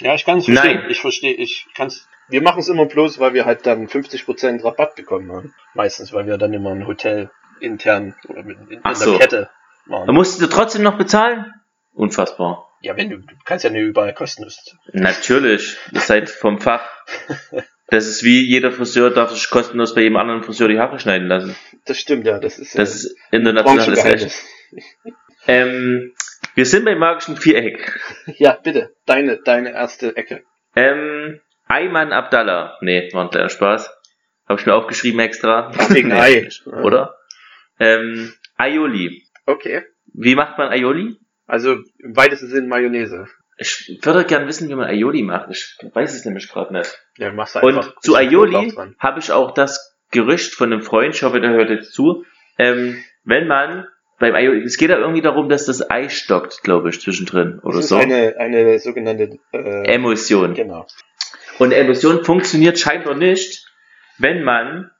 [0.00, 0.78] Ja, ich kann es verstehen.
[0.80, 0.90] Nein.
[0.90, 2.08] Ich verstehe, ich kann's.
[2.28, 5.54] Wir machen es immer bloß, weil wir halt dann 50% Rabatt bekommen haben.
[5.74, 7.30] Meistens, weil wir dann immer ein Hotel
[7.60, 9.18] intern oder mit, in, in Ach der so.
[9.18, 9.50] Kette
[9.86, 10.14] Da machen.
[10.14, 11.52] musst du trotzdem noch bezahlen?
[11.92, 12.71] Unfassbar.
[12.82, 14.76] Ja, wenn du, du kannst ja nicht überall kostenlos.
[14.92, 16.82] Natürlich, ihr seid vom Fach.
[17.88, 21.28] Das ist wie jeder Friseur darf sich kostenlos bei jedem anderen Friseur die Haare schneiden
[21.28, 21.54] lassen.
[21.84, 24.42] Das stimmt, ja, das ist, Das ist internationales Recht.
[25.46, 26.12] Ähm,
[26.54, 28.00] wir sind beim magischen Viereck.
[28.38, 30.42] Ja, bitte, deine, deine erste Ecke.
[30.74, 32.78] Ähm, Ayman Abdallah.
[32.80, 33.90] Nee, war ein kleiner Spaß.
[34.48, 35.72] Habe ich mir aufgeschrieben extra.
[35.90, 36.48] Wegen Nee, Ei.
[36.66, 37.16] Oder?
[37.78, 39.22] Ähm, Aioli.
[39.46, 39.82] Okay.
[40.14, 41.16] Wie macht man Aioli?
[41.46, 43.26] Also im weitesten Sinn Mayonnaise.
[43.58, 45.50] Ich würde gern wissen, wie man Aioli macht.
[45.50, 46.98] Ich weiß es nämlich gerade nicht.
[47.18, 48.00] Ja, machst du Und einfach.
[48.00, 51.92] zu Aioli habe ich auch das Gerücht von einem Freund, ich hoffe, der hört jetzt
[51.92, 52.24] zu,
[52.58, 53.86] ähm, wenn man
[54.18, 57.76] beim Aioli, es geht ja irgendwie darum, dass das Ei stockt, glaube ich, zwischendrin oder
[57.76, 57.96] Das ist so.
[57.96, 60.54] eine, eine sogenannte, äh, Emulsion.
[60.54, 60.86] genau.
[61.58, 63.66] Und Emulsion funktioniert scheinbar nicht,
[64.18, 64.90] wenn man,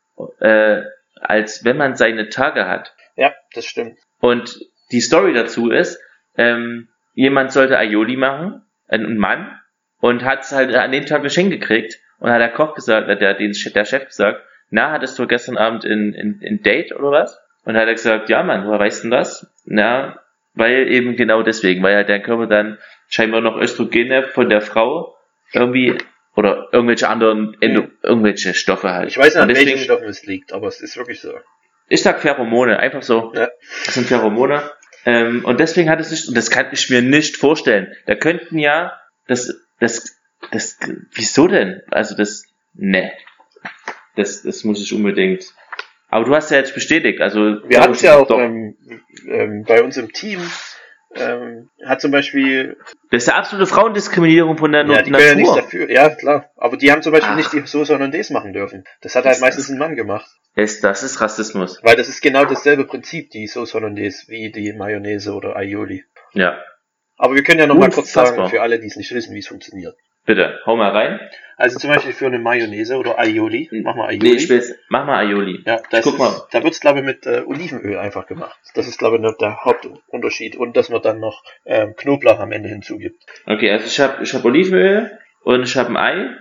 [0.40, 0.82] äh,
[1.20, 2.94] als wenn man seine Tage hat.
[3.16, 3.98] Ja, das stimmt.
[4.20, 4.58] Und
[4.90, 5.98] die Story dazu ist,
[6.36, 9.58] ähm, jemand sollte Aioli machen, ein Mann,
[10.00, 11.98] und hat halt an dem Tag ein Geschenk gekriegt.
[12.18, 15.84] Und hat der Koch gesagt, äh, der, der Chef gesagt, na, hattest du gestern Abend
[15.84, 17.38] in, in, in Date oder was?
[17.64, 19.46] Und hat er gesagt, ja Mann, woher weißt du denn das?
[19.64, 20.20] Na,
[20.54, 22.78] weil eben genau deswegen, weil ja der Körper dann
[23.08, 25.16] scheinbar noch Östrogene von der Frau
[25.52, 25.96] irgendwie
[26.34, 29.08] oder irgendwelche anderen, Endo, irgendwelche Stoffe halt.
[29.10, 31.34] Ich weiß nicht, an welchen Stoffen es liegt, aber es ist wirklich so.
[31.88, 33.32] ich sag Pheromone, einfach so.
[33.34, 33.48] Ja.
[33.84, 34.62] Das sind Pheromone.
[35.04, 37.94] Ähm, und deswegen hat es nicht, und das kann ich mir nicht vorstellen.
[38.06, 40.16] Da könnten ja, das, das
[40.50, 40.76] Das,
[41.14, 41.82] wieso denn?
[41.90, 42.44] Also das,
[42.74, 43.12] ne.
[44.16, 45.44] Das, das muss ich unbedingt.
[46.08, 47.62] Aber du hast ja jetzt bestätigt, also.
[47.68, 48.76] Wir hatten es ja auch ähm,
[49.26, 50.40] ähm, bei uns im Team,
[51.14, 52.76] ähm, hat zum Beispiel.
[53.10, 55.26] Das ist ja absolute Frauendiskriminierung von der ja, die Natur.
[55.26, 55.90] Ja, nichts dafür.
[55.90, 56.50] Ja, klar.
[56.56, 57.36] Aber die haben zum Beispiel Ach.
[57.36, 58.84] nicht die Soße Hollandaise machen dürfen.
[59.00, 60.28] Das hat halt meistens ein Mann gemacht.
[60.54, 61.80] Ist, das ist Rassismus.
[61.82, 66.04] Weil das ist genau dasselbe Prinzip, die Soße Hollandaise, wie die Mayonnaise oder Aioli.
[66.34, 66.62] Ja.
[67.16, 69.38] Aber wir können ja noch mal kurz sagen, für alle, die es nicht wissen, wie
[69.38, 69.96] es funktioniert.
[70.24, 71.20] Bitte, hau mal rein.
[71.56, 73.68] Also zum Beispiel für eine Mayonnaise oder Aioli.
[73.82, 74.30] Mach mal Aioli.
[74.30, 75.62] Nee, ich will's, mach mal Aioli.
[75.66, 76.42] Ja, das Guck ist, mal.
[76.50, 78.58] da wird's glaube ich mit äh, Olivenöl einfach gemacht.
[78.74, 82.68] Das ist glaube ich der Hauptunterschied und dass man dann noch ähm, Knoblauch am Ende
[82.68, 83.22] hinzugibt.
[83.46, 86.36] Okay, also ich habe ich hab Olivenöl und ich habe ein Ei.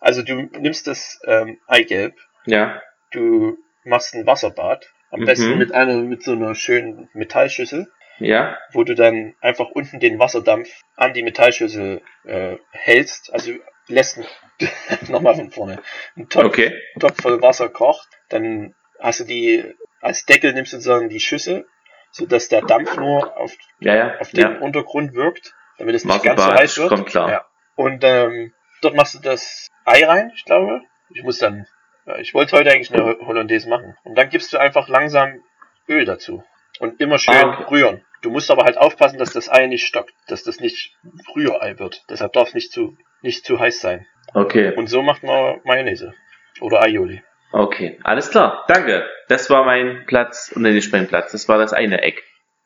[0.00, 2.14] Also du nimmst das ähm, Eigelb.
[2.46, 2.80] Ja.
[3.10, 4.86] Du machst ein Wasserbad.
[5.10, 5.24] Am mhm.
[5.24, 7.90] besten mit einer mit so einer schönen Metallschüssel.
[8.18, 8.58] Ja.
[8.72, 13.52] Wo du dann einfach unten den Wasserdampf an die Metallschüssel äh, hältst, also
[13.86, 14.20] lässt
[15.08, 15.80] nochmal von vorne
[16.16, 16.74] einen Topf, okay.
[16.98, 19.64] Topf voll Wasser kocht, dann hast du die
[20.00, 21.66] als Deckel nimmst du sozusagen die Schüssel,
[22.10, 24.58] so dass der Dampf nur auf, ja, ja, auf dem ja.
[24.60, 26.88] Untergrund wirkt, damit es nicht ganz so heiß wird.
[26.88, 27.30] Kommt klar.
[27.30, 27.46] Ja.
[27.74, 28.52] Und ähm,
[28.82, 30.82] dort machst du das Ei rein, ich glaube.
[31.10, 31.66] Ich muss dann,
[32.08, 33.96] ja, ich wollte heute eigentlich eine Hollandaise machen.
[34.04, 35.42] Und dann gibst du einfach langsam
[35.88, 36.42] Öl dazu.
[36.80, 37.64] Und immer schön ah, okay.
[37.70, 38.04] rühren.
[38.22, 40.96] Du musst aber halt aufpassen, dass das Ei nicht stockt, dass das nicht
[41.34, 42.04] Rührei wird.
[42.08, 44.06] Deshalb darf es nicht zu, nicht zu heiß sein.
[44.34, 44.74] Okay.
[44.74, 46.14] Und so macht man Mayonnaise.
[46.60, 47.22] Oder Aioli.
[47.52, 48.64] Okay, alles klar.
[48.68, 49.08] Danke.
[49.28, 51.32] Das war mein Platz, und nicht mein Platz.
[51.32, 52.22] Das war das eine Eck.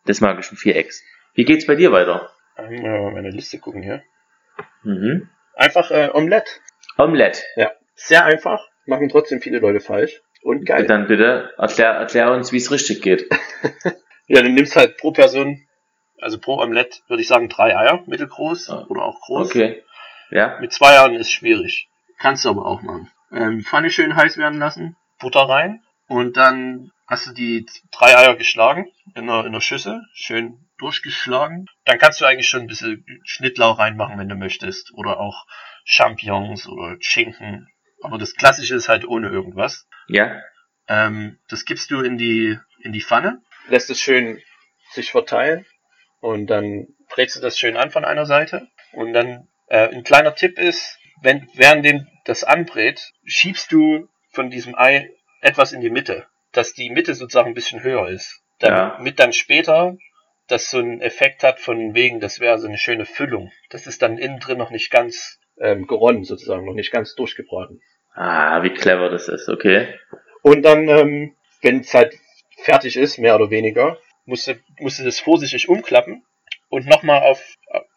[0.08, 1.04] Des magischen Vierecks.
[1.34, 2.30] Wie geht's bei dir weiter?
[2.56, 4.02] Ähm, äh, meine Liste gucken hier.
[4.82, 5.28] Mhm.
[5.54, 6.50] Einfach äh, Omelette.
[6.98, 7.42] Omelette.
[7.56, 7.70] Ja.
[7.94, 8.71] Sehr einfach.
[8.86, 10.22] Machen trotzdem viele Leute falsch.
[10.42, 10.86] Und geil.
[10.86, 13.28] Dann bitte erklär, erklär uns, wie es richtig geht.
[14.28, 15.60] Ja, du nimmst halt pro Person,
[16.18, 18.86] also pro Omelette, würde ich sagen, drei Eier, mittelgroß ah.
[18.88, 19.48] oder auch groß.
[19.48, 19.82] Okay.
[20.30, 20.58] Ja.
[20.58, 21.90] Mit zwei Eiern ist schwierig.
[22.18, 23.10] Kannst du aber auch machen.
[23.30, 28.36] Ähm, Pfanne schön heiß werden lassen, Butter rein und dann hast du die drei Eier
[28.36, 31.66] geschlagen in einer, in einer Schüssel, schön durchgeschlagen.
[31.84, 34.94] Dann kannst du eigentlich schon ein bisschen Schnittlauch reinmachen, wenn du möchtest.
[34.94, 35.46] Oder auch
[35.84, 37.68] Champignons oder Schinken.
[38.02, 39.86] Aber das Klassische ist halt ohne irgendwas.
[40.08, 40.40] Ja.
[40.88, 44.40] Ähm, das gibst du in die, in die Pfanne lässt es schön
[44.92, 45.66] sich verteilen
[46.20, 50.34] und dann brätst du das schön an von einer Seite und dann äh, ein kleiner
[50.34, 55.90] Tipp ist, wenn während dem das anbrät, schiebst du von diesem Ei etwas in die
[55.90, 59.24] Mitte, dass die Mitte sozusagen ein bisschen höher ist, damit ja.
[59.24, 59.96] dann später
[60.48, 63.50] das so einen Effekt hat von wegen, das wäre so eine schöne Füllung.
[63.70, 67.80] Das ist dann innen drin noch nicht ganz ähm, geronnen sozusagen, noch nicht ganz durchgebraten.
[68.14, 69.94] Ah, wie clever das ist, okay.
[70.42, 72.14] Und dann, ähm, wenn es halt
[72.58, 76.24] fertig ist, mehr oder weniger, musst du, musst du das vorsichtig umklappen
[76.68, 77.42] und nochmal auf,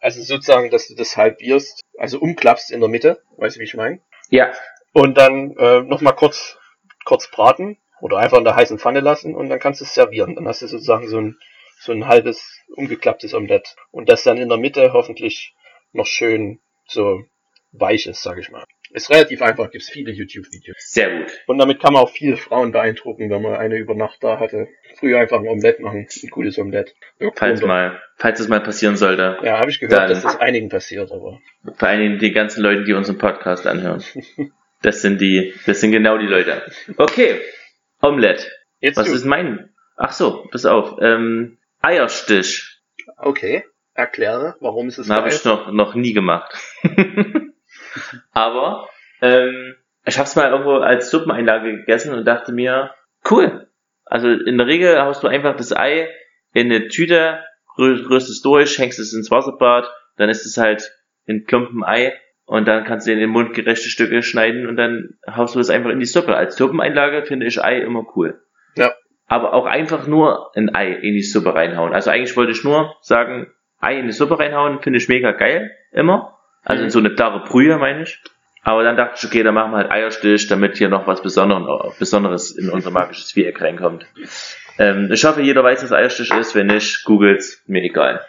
[0.00, 3.74] also sozusagen, dass du das halbierst, also umklappst in der Mitte, weißt du, wie ich
[3.74, 4.00] meine?
[4.30, 4.52] Ja.
[4.92, 6.58] Und dann äh, nochmal kurz,
[7.04, 10.34] kurz braten oder einfach in der heißen Pfanne lassen und dann kannst du es servieren.
[10.34, 11.38] Dann hast du sozusagen so ein,
[11.78, 13.76] so ein halbes umgeklapptes Omelett.
[13.90, 15.54] Und das dann in der Mitte hoffentlich
[15.92, 17.22] noch schön so
[17.72, 18.64] weich ist, sag ich mal.
[18.90, 20.76] Ist relativ einfach, gibt's viele YouTube-Videos.
[20.78, 21.32] Sehr gut.
[21.46, 24.68] Und damit kann man auch viele Frauen beeindrucken, wenn man eine über Nacht da hatte.
[24.98, 26.94] Früher einfach ein Omelett machen, ein cooles Omelett.
[27.34, 29.38] Falls mal, falls es mal passieren sollte.
[29.42, 31.40] Ja, habe ich gehört, dass das einigen passiert, aber.
[31.76, 34.02] Vor allen Dingen die ganzen Leute, die unseren Podcast anhören.
[34.82, 36.62] das sind die, das sind genau die Leute.
[36.96, 37.40] Okay,
[38.00, 38.50] Omelett.
[38.80, 39.14] Jetzt Was du.
[39.14, 39.70] ist mein?
[39.96, 40.98] Ach so, pass auf.
[41.00, 42.80] Ähm, Eierstich.
[43.16, 43.64] Okay,
[43.94, 46.56] erkläre, warum ist es Habe ich noch noch nie gemacht.
[48.32, 48.88] Aber
[49.20, 49.74] ähm,
[50.04, 52.92] ich habe es mal irgendwo als Suppeneinlage gegessen und dachte mir,
[53.30, 53.68] cool.
[54.04, 56.08] Also in der Regel haust du einfach das Ei
[56.52, 57.44] in eine Tüte,
[57.76, 60.92] rührst es durch, hängst es ins Wasserbad, dann ist es halt
[61.26, 65.18] in Klumpen Ei und dann kannst du in den Mund gerechte Stücke schneiden und dann
[65.28, 66.36] haust du es einfach in die Suppe.
[66.36, 68.40] Als Suppeneinlage finde ich Ei immer cool.
[68.76, 68.94] Ja.
[69.26, 71.92] Aber auch einfach nur ein Ei in die Suppe reinhauen.
[71.92, 75.72] Also eigentlich wollte ich nur sagen, Ei in die Suppe reinhauen, finde ich mega geil,
[75.90, 76.35] immer.
[76.66, 78.20] Also in so eine klare Brühe, meine ich.
[78.62, 82.50] Aber dann dachte ich, okay, dann machen wir halt Eierstich, damit hier noch was Besonderes
[82.50, 84.04] in unser magisches Viereck reinkommt.
[84.76, 86.56] Ähm, ich hoffe, jeder weiß, was Eierstich ist.
[86.56, 88.26] Wenn nicht, googelt's, mir egal.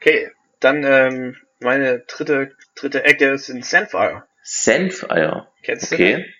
[0.00, 4.24] Okay, dann ähm, meine dritte, dritte Ecke sind Senfeier.
[4.42, 5.48] Senfeier?
[5.64, 5.96] Kennst du?
[5.96, 6.32] Okay.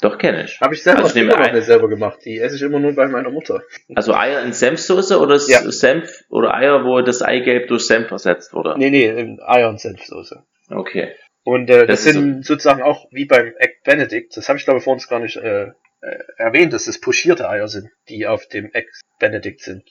[0.00, 0.60] Doch, kenne ich.
[0.60, 2.18] Habe ich selber, also ich immer noch nicht selber gemacht.
[2.24, 3.62] Die esse ich immer nur bei meiner Mutter.
[3.94, 5.60] Also Eier in Senfsoße oder ja.
[5.70, 8.74] Senf oder Eier, wo das Eigelb durch Senf ersetzt wurde?
[8.78, 10.42] Nee, nee, in Eier und Senfsoße.
[10.70, 11.14] Okay.
[11.42, 14.64] Und äh, das, das sind so sozusagen auch wie beim Egg Benedict, das habe ich
[14.64, 18.26] glaube ich vor uns gar nicht äh, äh, erwähnt, dass es pochierte Eier sind, die
[18.26, 19.84] auf dem Egg Benedict sind.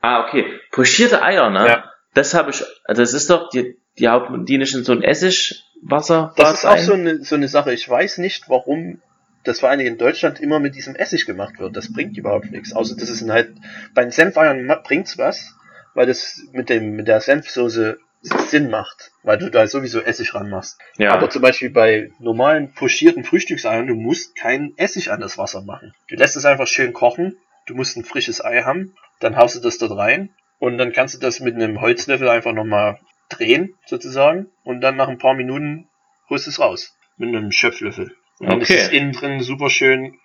[0.00, 0.44] Ah, okay.
[0.70, 1.66] Pochierte Eier, ne?
[1.66, 1.92] Ja.
[2.14, 5.02] Das habe ich, also das ist doch, die, die hauen die nicht in so ein
[5.02, 6.34] Essigwasser.
[6.36, 7.72] Das ist auch so eine, so eine Sache.
[7.72, 9.00] Ich weiß nicht, warum
[9.44, 11.76] das vor allen Dingen in Deutschland immer mit diesem Essig gemacht wird.
[11.76, 12.72] Das bringt überhaupt nichts.
[12.72, 13.54] Außer das ist halt,
[13.94, 15.54] bei den Senfeiern bringt's was,
[15.94, 20.78] weil das mit dem, mit der Senfsoße Sinn macht, weil du da sowieso Essig ranmachst.
[20.96, 21.12] Ja.
[21.12, 25.92] Aber zum Beispiel bei normalen pochierten Frühstückseiern, du musst kein Essig an das Wasser machen.
[26.08, 29.60] Du lässt es einfach schön kochen, du musst ein frisches Ei haben, dann haust du
[29.60, 32.98] das dort rein und dann kannst du das mit einem Holzlöffel einfach nochmal
[33.28, 35.88] drehen, sozusagen, und dann nach ein paar Minuten
[36.28, 36.96] holst du es raus.
[37.16, 38.14] Mit einem Schöpflöffel.
[38.38, 38.74] Und dann okay.
[38.74, 40.18] ist es innen drin super schön,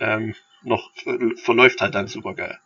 [0.00, 0.90] ähm, noch
[1.36, 2.58] verläuft halt dann super geil.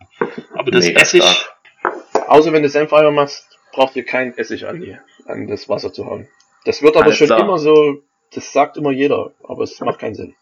[0.54, 2.28] Aber das Mega Essig, stark.
[2.28, 4.96] außer wenn du Senfeier machst, braucht ihr keinen Essig an, die,
[5.26, 6.28] an das Wasser zu haben.
[6.64, 7.40] Das wird aber Alles schon klar.
[7.40, 8.02] immer so,
[8.34, 10.34] das sagt immer jeder, aber es macht keinen Sinn.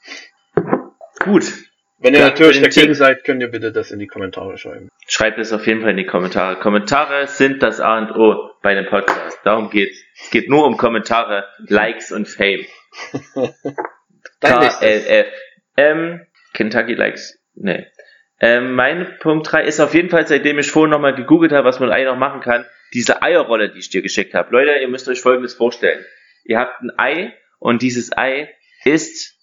[1.20, 1.45] Gut.
[1.99, 4.91] Wenn ihr natürlich dagegen seid, könnt ihr bitte das in die Kommentare schreiben.
[5.09, 6.59] Schreibt es auf jeden Fall in die Kommentare.
[6.59, 9.39] Kommentare sind das A und O bei dem Podcast.
[9.45, 9.99] Darum geht's.
[10.22, 12.66] Es geht nur um Kommentare, Likes und Fame.
[14.41, 15.27] KLF.
[15.79, 17.39] Ähm, Kentucky Likes.
[17.55, 17.87] Nee.
[18.41, 21.80] Ähm, mein Punkt 3 ist auf jeden Fall, seitdem ich vorhin nochmal gegoogelt habe, was
[21.80, 24.53] man eigentlich noch machen kann, diese Eierrolle, die ich dir geschickt habe.
[24.53, 26.05] Leute, ihr müsst euch folgendes vorstellen.
[26.45, 29.37] Ihr habt ein Ei und dieses Ei ist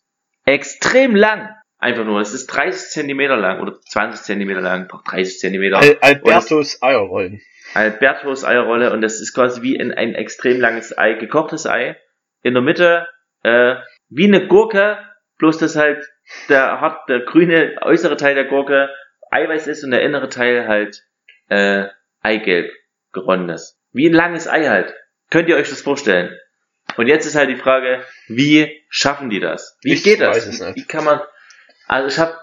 [0.46, 1.50] extrem lang.
[1.80, 2.22] Einfach nur.
[2.22, 5.78] Es ist 30 Zentimeter lang oder 20 Zentimeter lang, 30 Zentimeter.
[5.80, 7.42] Al Albertus Eierrollen.
[7.74, 11.98] Albertus Eierrolle und das ist quasi wie in ein extrem langes Ei, gekochtes Ei.
[12.42, 13.08] In der Mitte
[13.44, 13.76] äh,
[14.10, 14.98] wie eine Gurke,
[15.40, 16.06] bloß dass halt
[16.50, 18.90] der hart, der grüne äußere Teil der Gurke
[19.32, 21.04] Eiweiß ist und der innere Teil halt
[21.50, 21.88] äh,
[22.22, 22.72] Eigelb
[23.12, 23.80] geronnenes.
[23.92, 24.94] Wie ein langes Ei halt.
[25.30, 26.38] Könnt ihr euch das vorstellen?
[26.98, 29.78] Und jetzt ist halt die Frage, wie schaffen die das?
[29.82, 30.60] Wie ich geht das?
[30.60, 31.22] Wie, wie, kann man,
[31.88, 32.36] also ich habe,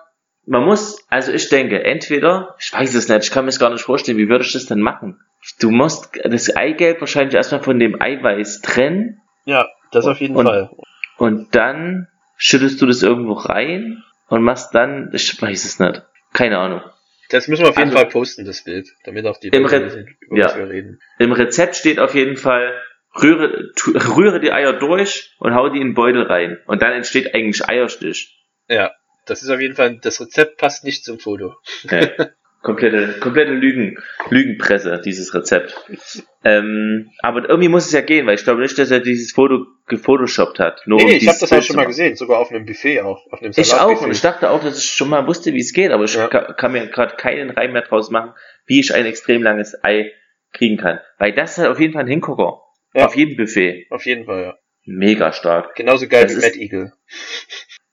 [0.46, 3.70] man muss, also ich denke, entweder, ich weiß es nicht, ich kann mir es gar
[3.70, 5.20] nicht vorstellen, wie würde ich das denn machen?
[5.60, 9.22] Du musst das Eigelb wahrscheinlich erstmal von dem Eiweiß trennen.
[9.44, 10.70] Ja, das auf jeden und, Fall.
[11.16, 12.08] Und dann
[12.40, 16.80] schüttest du das irgendwo rein und machst dann, ich weiß es nicht, keine Ahnung.
[17.28, 19.84] Das müssen wir auf jeden also, Fall posten, das Bild, damit auch die im Leute
[19.84, 20.46] wissen, über ja.
[20.46, 21.00] was wir reden.
[21.18, 22.74] Im Rezept steht auf jeden Fall,
[23.14, 26.58] rühre, tu, rühre die Eier durch und hau die in den Beutel rein.
[26.66, 28.36] Und dann entsteht eigentlich Eierstich.
[28.68, 28.92] Ja,
[29.26, 31.54] das ist auf jeden Fall, das Rezept passt nicht zum Foto.
[31.84, 32.08] Ja.
[32.62, 33.98] komplette, komplette Lügen,
[34.28, 35.74] Lügenpresse, dieses Rezept.
[36.44, 39.66] Ähm, aber irgendwie muss es ja gehen, weil ich glaube nicht, dass er dieses Foto
[39.86, 40.82] gefotoshoppt hat.
[40.86, 43.00] Nur nee, nee um ich habe das auch schon mal gesehen, sogar auf einem Buffet
[43.00, 43.26] auch.
[43.30, 45.72] Auf einem ich auch, und ich dachte auch, dass ich schon mal wusste, wie es
[45.72, 46.28] geht, aber ich ja.
[46.28, 48.32] kann, kann, mir gerade keinen Reim mehr draus machen,
[48.66, 50.12] wie ich ein extrem langes Ei
[50.52, 51.00] kriegen kann.
[51.18, 52.62] Weil das ist halt auf jeden Fall ein Hingucker.
[52.94, 53.06] Ja.
[53.06, 53.86] Auf jedem Buffet.
[53.90, 54.54] Auf jeden Fall, ja.
[54.84, 55.76] Mega stark.
[55.76, 56.92] Genauso geil das wie Mad Eagle.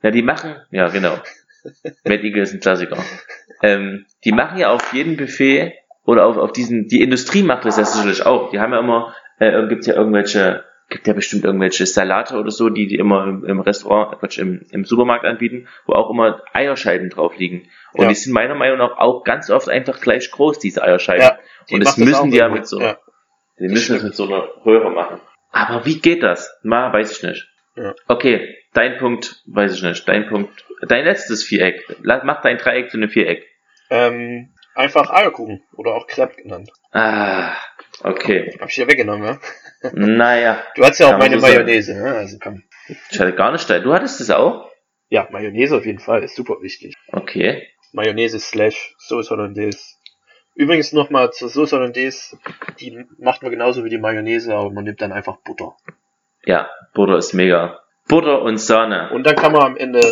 [0.02, 1.18] Ja, die machen, ja genau.
[2.06, 2.98] Mad Eagle ist ein Klassiker.
[3.62, 5.74] Ähm, die machen ja auf jedem Buffet
[6.06, 8.50] oder auf, auf diesen, die Industrie macht das ja sicherlich auch.
[8.52, 12.70] Die haben ja immer, äh, gibt's ja irgendwelche, gibt ja bestimmt irgendwelche Salate oder so,
[12.70, 17.10] die die immer im, im Restaurant, Quatsch, im, im Supermarkt anbieten, wo auch immer Eierscheiben
[17.10, 17.70] drauf liegen.
[17.94, 18.10] Und ja.
[18.10, 21.24] die sind meiner Meinung nach auch ganz oft einfach gleich groß, diese Eierscheiben.
[21.24, 21.40] Ja,
[21.72, 22.98] und das müssen die ja mit so, ja.
[23.60, 25.20] die müssen das mit so einer Röhre machen.
[25.52, 26.58] Aber wie geht das?
[26.64, 27.50] Ma, weiß ich nicht.
[27.78, 27.94] Ja.
[28.08, 30.08] Okay, dein Punkt, weiß ich nicht.
[30.08, 31.86] Dein Punkt, dein letztes Viereck.
[32.02, 33.46] Mach dein Dreieck zu einem Viereck.
[33.90, 36.72] Ähm, einfach Eierkuchen oder auch Crepe genannt.
[36.92, 37.56] Ah,
[38.04, 38.58] okay.
[38.60, 39.92] Hab ich dir weggenommen, ja?
[39.94, 40.64] Naja.
[40.76, 42.16] Du hattest ja auch meine Mayonnaise, ne?
[42.16, 42.64] Also komm.
[43.12, 44.72] Ich hatte gar nicht, du hattest das auch?
[45.10, 46.96] Ja, Mayonnaise auf jeden Fall, ist super wichtig.
[47.12, 47.68] Okay.
[47.94, 49.80] Mayonnaise slash Sauce Hollandaise.
[50.56, 52.38] Übrigens nochmal zur Sauce Hollandaise,
[52.80, 55.76] die macht man genauso wie die Mayonnaise, aber man nimmt dann einfach Butter.
[56.48, 57.82] Ja, Butter ist mega.
[58.08, 59.10] Butter und Sahne.
[59.12, 60.00] Und dann kann man am Ende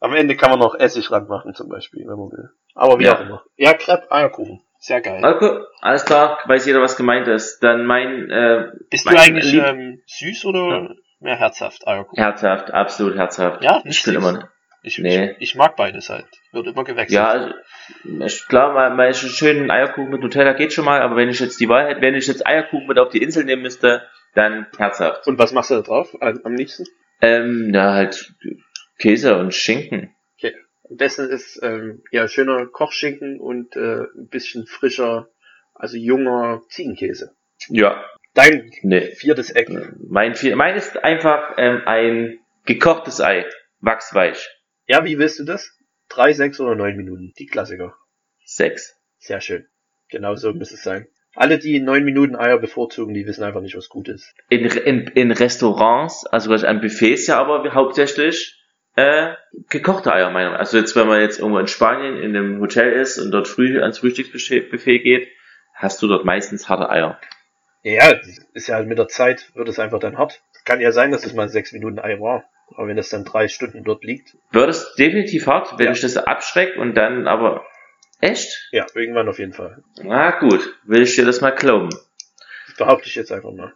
[0.00, 2.48] am Ende kann man noch Essig ranmachen zum Beispiel, wenn man will.
[2.74, 3.14] Aber wie ja.
[3.14, 3.44] auch immer.
[3.56, 4.62] Ja, Crepe, Eierkuchen.
[4.78, 5.22] Sehr geil.
[5.22, 7.62] Okay, alles klar, weiß jeder, was gemeint ist.
[7.62, 10.88] Dann mein, äh, Bist mein du eigentlich ähm, süß oder ja.
[11.20, 12.24] mehr herzhaft, Eierkuchen?
[12.24, 13.62] Herzhaft, absolut herzhaft.
[13.62, 14.48] Ja, nicht ich bin immer,
[14.82, 15.30] ich, nee.
[15.30, 16.26] ich, ich, mag beides halt.
[16.50, 17.12] Wird immer gewechselt.
[17.12, 17.54] Ja, also,
[18.24, 21.40] ich, klar, mal, mal einen schönen Eierkuchen mit Nutella geht schon mal, aber wenn ich
[21.40, 24.02] jetzt die Wahl hätte, wenn ich jetzt Eierkuchen mit auf die Insel nehmen müsste,
[24.34, 25.26] dann herzhaft.
[25.26, 26.84] Und was machst du da drauf am liebsten?
[27.20, 28.34] Ähm, ja, halt
[28.98, 30.14] Käse und Schinken.
[30.36, 30.54] Okay.
[30.90, 35.28] Am besten ist ähm, ja schöner Kochschinken und äh, ein bisschen frischer,
[35.74, 37.36] also junger Ziegenkäse.
[37.68, 38.04] Ja.
[38.34, 39.14] Dein nee.
[39.14, 39.68] viertes Eck.
[40.08, 43.44] Mein, vier, mein ist einfach ähm, ein gekochtes Ei,
[43.80, 44.48] wachsweich.
[44.92, 45.72] Ja, wie willst du das?
[46.10, 47.32] Drei, sechs oder neun Minuten?
[47.38, 47.96] Die Klassiker.
[48.44, 48.94] Sechs.
[49.16, 49.66] Sehr schön.
[50.10, 51.06] Genau so muss es sein.
[51.34, 54.34] Alle, die neun Minuten Eier bevorzugen, die wissen einfach nicht, was gut ist.
[54.50, 58.62] In, in, in Restaurants, also an Buffets ja aber hauptsächlich
[58.94, 59.32] äh,
[59.70, 63.18] gekochte Eier, meiner Also jetzt, wenn man jetzt irgendwo in Spanien in einem Hotel ist
[63.18, 65.28] und dort früh ans Frühstücksbuffet geht,
[65.72, 67.18] hast du dort meistens harte Eier.
[67.82, 68.12] Ja,
[68.52, 70.42] ist ja halt mit der Zeit, wird es einfach dann hart.
[70.66, 72.44] Kann ja sein, dass es mal sechs Minuten Ei war.
[72.76, 74.36] Aber wenn das dann drei Stunden dort liegt.
[74.50, 75.92] Wird es definitiv hart, wenn Ja.
[75.92, 77.64] ich das abschreckt und dann aber
[78.20, 78.68] echt?
[78.72, 79.82] Ja, irgendwann auf jeden Fall.
[80.02, 81.90] Na gut, will ich dir das mal glauben.
[82.66, 83.72] Das behaupte ich jetzt einfach mal.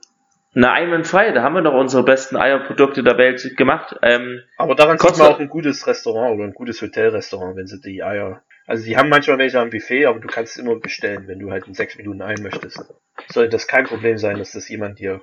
[0.58, 3.94] Na, einwandfrei, da haben wir noch unsere besten Eierprodukte der Welt gemacht.
[4.02, 7.78] Ähm, Aber daran Kostet- man auch ein gutes Restaurant oder ein gutes Hotelrestaurant, wenn sie
[7.80, 8.42] die Eier.
[8.66, 11.66] Also die haben manchmal welche am Buffet, aber du kannst immer bestellen, wenn du halt
[11.68, 12.82] in sechs Minuten ein möchtest.
[13.28, 15.20] Sollte das kein Problem sein, dass das jemand dir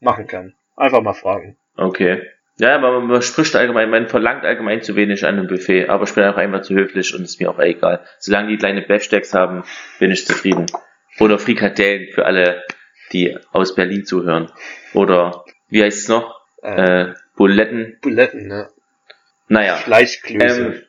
[0.00, 0.54] machen kann.
[0.74, 1.58] Einfach mal fragen.
[1.76, 2.22] okay.
[2.58, 6.04] Ja, aber man, man spricht allgemein, man verlangt allgemein zu wenig an einem Buffet, aber
[6.04, 8.00] ich bin auch einfach zu höflich und ist mir auch egal.
[8.18, 9.64] Solange die kleine Beefsteaks haben,
[9.98, 10.66] bin ich zufrieden.
[11.18, 12.62] Oder Frikadellen für alle,
[13.12, 14.50] die aus Berlin zuhören.
[14.94, 16.40] Oder, wie heißt es noch?
[16.62, 17.98] Äh, Äh, Buletten.
[18.00, 18.68] Buletten, ne?
[19.48, 19.76] Naja.
[19.76, 20.60] Fleischklöße.
[20.66, 20.82] Ähm,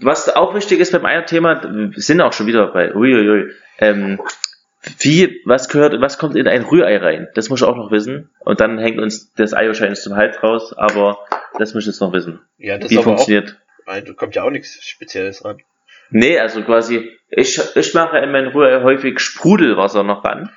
[0.00, 4.20] was auch wichtig ist beim Eierthema, wir sind auch schon wieder bei, uiuiui, ähm,
[4.98, 7.28] wie, was gehört, was kommt in ein Rührei rein?
[7.34, 8.30] Das muss ich auch noch wissen.
[8.40, 11.18] Und dann hängt uns das Ei wahrscheinlich zum Hals raus, aber
[11.58, 12.40] das muss ich jetzt noch wissen.
[12.58, 13.56] ja, das Wie auch, funktioniert.
[13.86, 15.58] Nein, da kommt ja auch nichts Spezielles ran.
[16.10, 20.50] Nee, also quasi, ich, ich mache in mein Rührei häufig Sprudelwasser noch ran.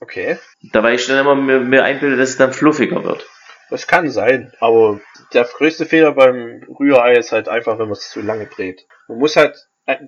[0.00, 0.38] Okay.
[0.72, 3.26] Da weil ich dann immer mir, mir einbilde, dass es dann fluffiger wird.
[3.70, 5.00] Das kann sein, aber
[5.32, 8.86] der größte Fehler beim Rührei ist halt einfach, wenn man es zu lange brät.
[9.08, 9.56] Man muss halt,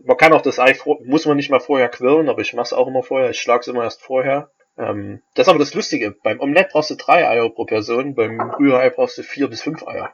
[0.04, 2.72] man kann auch das Ei, muss man nicht mal vorher quirlen, aber ich mache es
[2.72, 4.50] auch immer vorher, ich schlage es immer erst vorher.
[4.76, 8.40] Ähm, das ist aber das Lustige, beim Omelette brauchst du drei Eier pro Person, beim
[8.40, 10.12] Rührei brauchst du vier bis fünf Eier.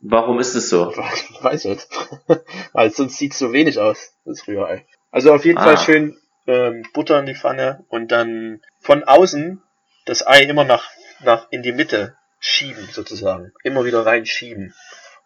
[0.00, 0.92] Warum ist es so?
[1.14, 1.88] Ich weiß nicht.
[2.72, 4.86] Weil sonst sieht so wenig aus, das Rührei.
[5.10, 5.64] Also auf jeden Ah.
[5.64, 9.62] Fall schön ähm, Butter in die Pfanne und dann von außen
[10.06, 10.88] das Ei immer nach,
[11.20, 13.52] nach in die Mitte schieben, sozusagen.
[13.64, 14.74] Immer wieder reinschieben.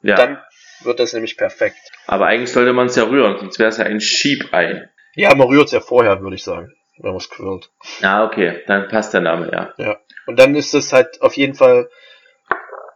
[0.03, 0.43] Ja, Dann
[0.85, 1.79] wird das nämlich perfekt.
[2.07, 4.89] aber eigentlich sollte man es ja rühren, sonst wäre es ja ein Schiebei.
[5.15, 7.71] Ja, man rührt es ja vorher, würde ich sagen, wenn man es quirlt.
[8.03, 9.73] Ah, okay, dann passt der Name, ja.
[9.79, 9.99] Ja.
[10.27, 11.89] Und dann ist es halt auf jeden Fall,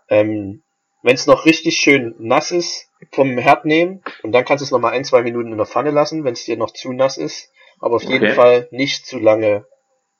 [0.08, 0.62] ähm,
[1.02, 4.70] wenn es noch richtig schön nass ist, vom Herd nehmen und dann kannst du es
[4.70, 7.52] nochmal ein, zwei Minuten in der Pfanne lassen, wenn es dir noch zu nass ist.
[7.78, 8.32] Aber auf jeden Okay.
[8.32, 9.66] Fall nicht zu lange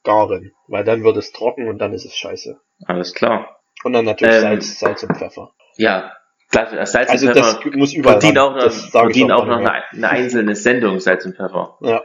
[0.05, 2.61] garen, weil dann wird es trocken und dann ist es scheiße.
[2.87, 3.59] Alles klar.
[3.83, 5.53] Und dann natürlich Ähm, Salz, Salz und Pfeffer.
[5.79, 6.13] Ja,
[6.51, 8.49] klar, Salz Also und das Pfeffer muss überall verdienen ran.
[8.53, 11.77] auch, noch, Das verdienen auch noch eine, eine einzelne Sendung, Salz und Pfeffer.
[11.83, 12.03] Ja.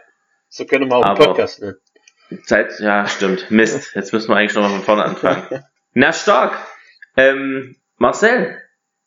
[0.50, 1.76] So können wir auch einen Aber- Podcast nennen.
[2.46, 3.52] Salz, ja, stimmt.
[3.52, 3.94] Mist.
[3.96, 5.44] Jetzt müssen wir eigentlich nochmal von vorne anfangen.
[5.94, 6.58] Na, stark.
[7.18, 8.58] Ähm, Marcel,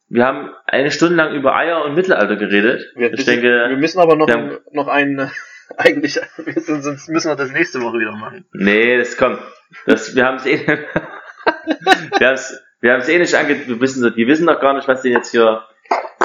[0.08, 2.84] wir haben eine Stunde lang über Eier und Mittelalter geredet.
[2.94, 5.30] Wir, ich wir denke, müssen aber noch, wir noch einen,
[5.78, 8.44] eigentlich, wir sind, sonst müssen wir das nächste Woche wieder machen.
[8.52, 9.40] nee, das kommt.
[9.86, 13.80] Das, wir haben es eh, wir haben es, wir haben es eh nicht ange, wir
[13.80, 15.64] wissen, die wissen noch gar nicht, was denn jetzt hier,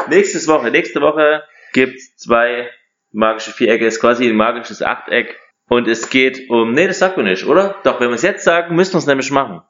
[0.10, 2.70] nächstes Woche, nächste Woche gibt's zwei
[3.12, 5.40] magische Vierecke, ist quasi ein magisches Achteck.
[5.70, 7.76] Und es geht um, nee, das sagt man nicht, oder?
[7.84, 9.62] Doch, wenn wir es jetzt sagen, müssen wir es nämlich machen.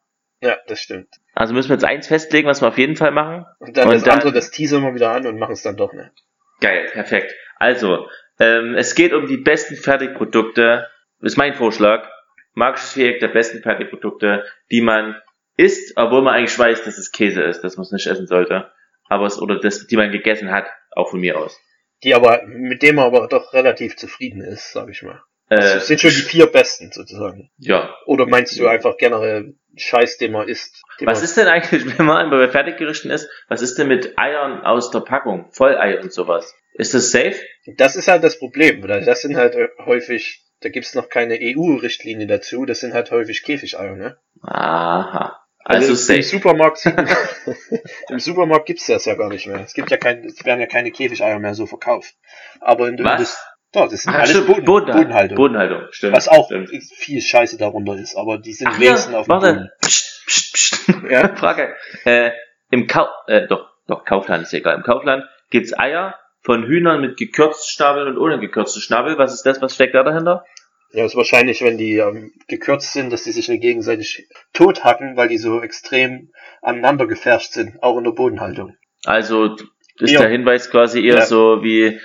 [0.42, 1.10] Ja, das stimmt.
[1.36, 3.46] Also müssen wir jetzt eins festlegen, was wir auf jeden Fall machen.
[3.60, 5.78] Und dann Und das dann- andere, das teasern wir wieder an und machen es dann
[5.78, 6.12] doch nicht.
[6.60, 7.36] Geil, perfekt.
[7.58, 8.08] Also,
[8.40, 10.88] ähm, es geht um die besten Fertigprodukte.
[11.20, 12.10] Das ist mein Vorschlag.
[12.56, 15.22] Magisches Viereck der besten Fertigprodukte, die man
[15.60, 18.72] isst, obwohl man eigentlich weiß, dass es Käse ist, dass man es nicht essen sollte.
[19.08, 21.60] Aber es, oder das, die man gegessen hat, auch von mir aus.
[22.04, 25.22] Die aber, mit dem man aber doch relativ zufrieden ist, sag ich mal.
[25.50, 27.52] Äh, Das sind schon die vier besten, sozusagen.
[27.58, 27.94] ja.
[28.06, 30.82] Oder meinst du einfach generell Scheiß, den man isst?
[31.00, 34.18] Den Was man, ist denn eigentlich, wenn man bei Fertiggerichten ist, was ist denn mit
[34.18, 35.50] Eiern aus der Packung?
[35.52, 36.56] Vollei und sowas.
[36.74, 37.36] Ist das safe?
[37.78, 39.56] Das ist halt das Problem, weil das sind halt
[39.86, 44.18] häufig, da gibt's noch keine EU-Richtlinie dazu, das sind halt häufig Käfigeier, ne?
[44.44, 45.39] Aha.
[45.66, 46.24] Also, im safe.
[46.24, 46.86] Supermarkt,
[48.10, 49.60] im Supermarkt gibt's das ja gar nicht mehr.
[49.60, 52.16] Es gibt ja kein, es werden ja keine Käfigeier mehr so verkauft.
[52.62, 53.38] Aber in der Was?
[53.72, 55.36] Doch, das sind Ah, alles stimmt, Boden, Bodenhaltung.
[55.38, 55.82] Bodenhaltung.
[55.92, 56.16] Stimmt.
[56.16, 56.70] Was auch Stimmt.
[56.96, 59.54] viel Scheiße darunter ist, aber die sind Ach ja, wenigstens auf dem warte.
[59.54, 59.70] Boden.
[59.82, 60.90] Psst, psst, psst.
[61.12, 61.36] Ja.
[61.36, 61.76] Frage.
[62.06, 62.32] Äh,
[62.72, 64.76] Im Kau äh, doch, doch, Kaufland ist egal.
[64.76, 69.20] Im Kaufland gibt's Eier von Hühnern mit gekürzten Schnabeln und ohne gekürzten Schnabel.
[69.20, 69.62] Was ist das?
[69.62, 70.46] Was steckt da dahinter?
[70.92, 75.16] Ja, ist wahrscheinlich, wenn die ähm, gekürzt sind, dass die sich nicht gegenseitig tot hacken,
[75.16, 76.32] weil die so extrem
[76.62, 78.76] aneinander gefärscht sind, auch in der Bodenhaltung.
[79.06, 79.56] Also
[80.00, 80.22] ist Ja.
[80.22, 81.26] der Hinweis quasi eher Ja.
[81.26, 82.00] so wie,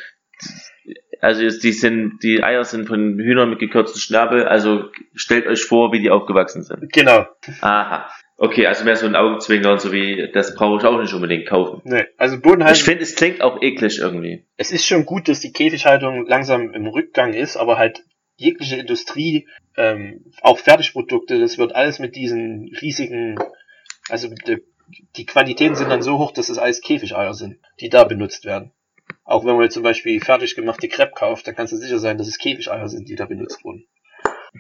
[1.21, 4.45] also die sind, die Eier sind von Hühnern mit gekürzten Schnabel.
[4.47, 6.93] Also stellt euch vor, wie die aufgewachsen sind.
[6.93, 7.27] Genau.
[7.63, 8.11] Aha.
[8.37, 11.47] Okay, also mehr so ein Augenzwinger und so wie, das brauche ich auch nicht unbedingt
[11.49, 11.81] kaufen.
[11.85, 12.77] Nee, also Bodenhaltung.
[12.77, 14.45] Ich finde, es klingt auch eklig irgendwie.
[14.57, 18.03] es ist schon gut, dass die Käfighaltung langsam im Rückgang ist, aber halt
[18.37, 23.39] jegliche Industrie, ähm, auch Fertigprodukte, das wird alles mit diesen riesigen,
[24.09, 24.63] also die,
[25.17, 28.73] die Quantitäten sind dann so hoch, dass es alles Käfigeier sind, die da benutzt werden.
[29.25, 32.19] Auch wenn man jetzt zum Beispiel fertig gemachte Crepe kauft, dann kannst du sicher sein,
[32.19, 33.87] dass es Käfigeier sind, die da benutzt wurden.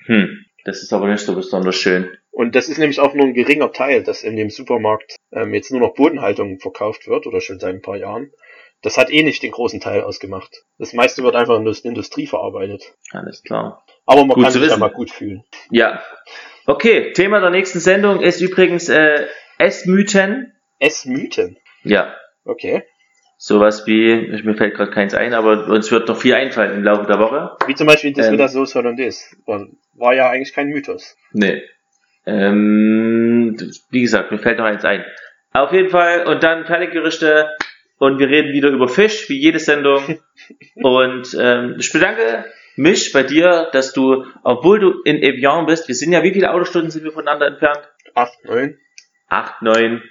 [0.06, 0.44] Hm.
[0.64, 2.16] Das ist aber nicht so besonders schön.
[2.30, 5.70] Und das ist nämlich auch nur ein geringer Teil, dass in dem Supermarkt ähm, jetzt
[5.70, 8.32] nur noch Bodenhaltung verkauft wird oder schon seit ein paar Jahren.
[8.84, 10.62] Das hat eh nicht den großen Teil ausgemacht.
[10.78, 12.82] Das meiste wird einfach in der Industrie verarbeitet.
[13.12, 13.84] Alles klar.
[14.06, 14.78] Aber man Gut kann sich ja wissen.
[14.80, 15.42] mal gut fühlen.
[15.70, 16.02] Ja.
[16.66, 19.26] Okay, Thema der nächsten Sendung ist übrigens äh,
[19.58, 20.52] Essmythen.
[20.78, 21.56] Essmythen.
[21.82, 22.14] Ja,
[22.44, 22.84] Okay.
[23.38, 27.06] sowas wie, mir fällt gerade keins ein, aber uns wird noch viel einfallen im Laufe
[27.06, 27.56] der Woche.
[27.66, 28.32] Wie zum Beispiel das Ähm.
[28.32, 29.34] mit der Sauce Hollandaise.
[29.46, 31.16] War- War ja eigentlich kein Mythos.
[31.32, 31.62] Nee.
[32.26, 33.56] Ähm,
[33.90, 35.04] wie gesagt, mir fällt noch eins ein.
[35.52, 37.48] Auf jeden Fall, und dann Fertiggerichte
[37.98, 40.20] und wir reden wieder über Fisch, wie jede Sendung.
[40.76, 45.94] und ähm, ich bedanke mich bei dir, dass du, obwohl du in Evian bist, wir
[45.94, 47.88] sind ja, wie viele Autostunden sind wir voneinander entfernt?
[48.14, 48.78] Acht, neun.
[49.28, 50.02] acht, neun,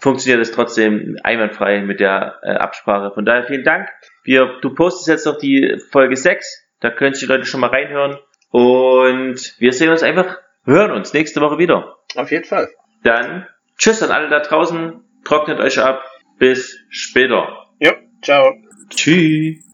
[0.00, 3.12] funktioniert es trotzdem einwandfrei mit der äh, Absprache.
[3.12, 3.88] Von daher vielen Dank.
[4.24, 7.70] Wir, du postest jetzt noch die Folge 6, da können sich die Leute schon mal
[7.70, 8.18] reinhören.
[8.50, 11.96] Und wir sehen uns einfach, hören uns nächste Woche wieder.
[12.14, 12.68] Auf jeden Fall.
[13.02, 13.46] Dann
[13.78, 16.04] tschüss an alle da draußen, trocknet euch ab,
[16.38, 17.66] bis später.
[17.80, 18.54] Ja, ciao.
[18.90, 19.64] Tschüss.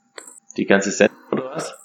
[0.57, 1.82] Die ganze Sendung oder was?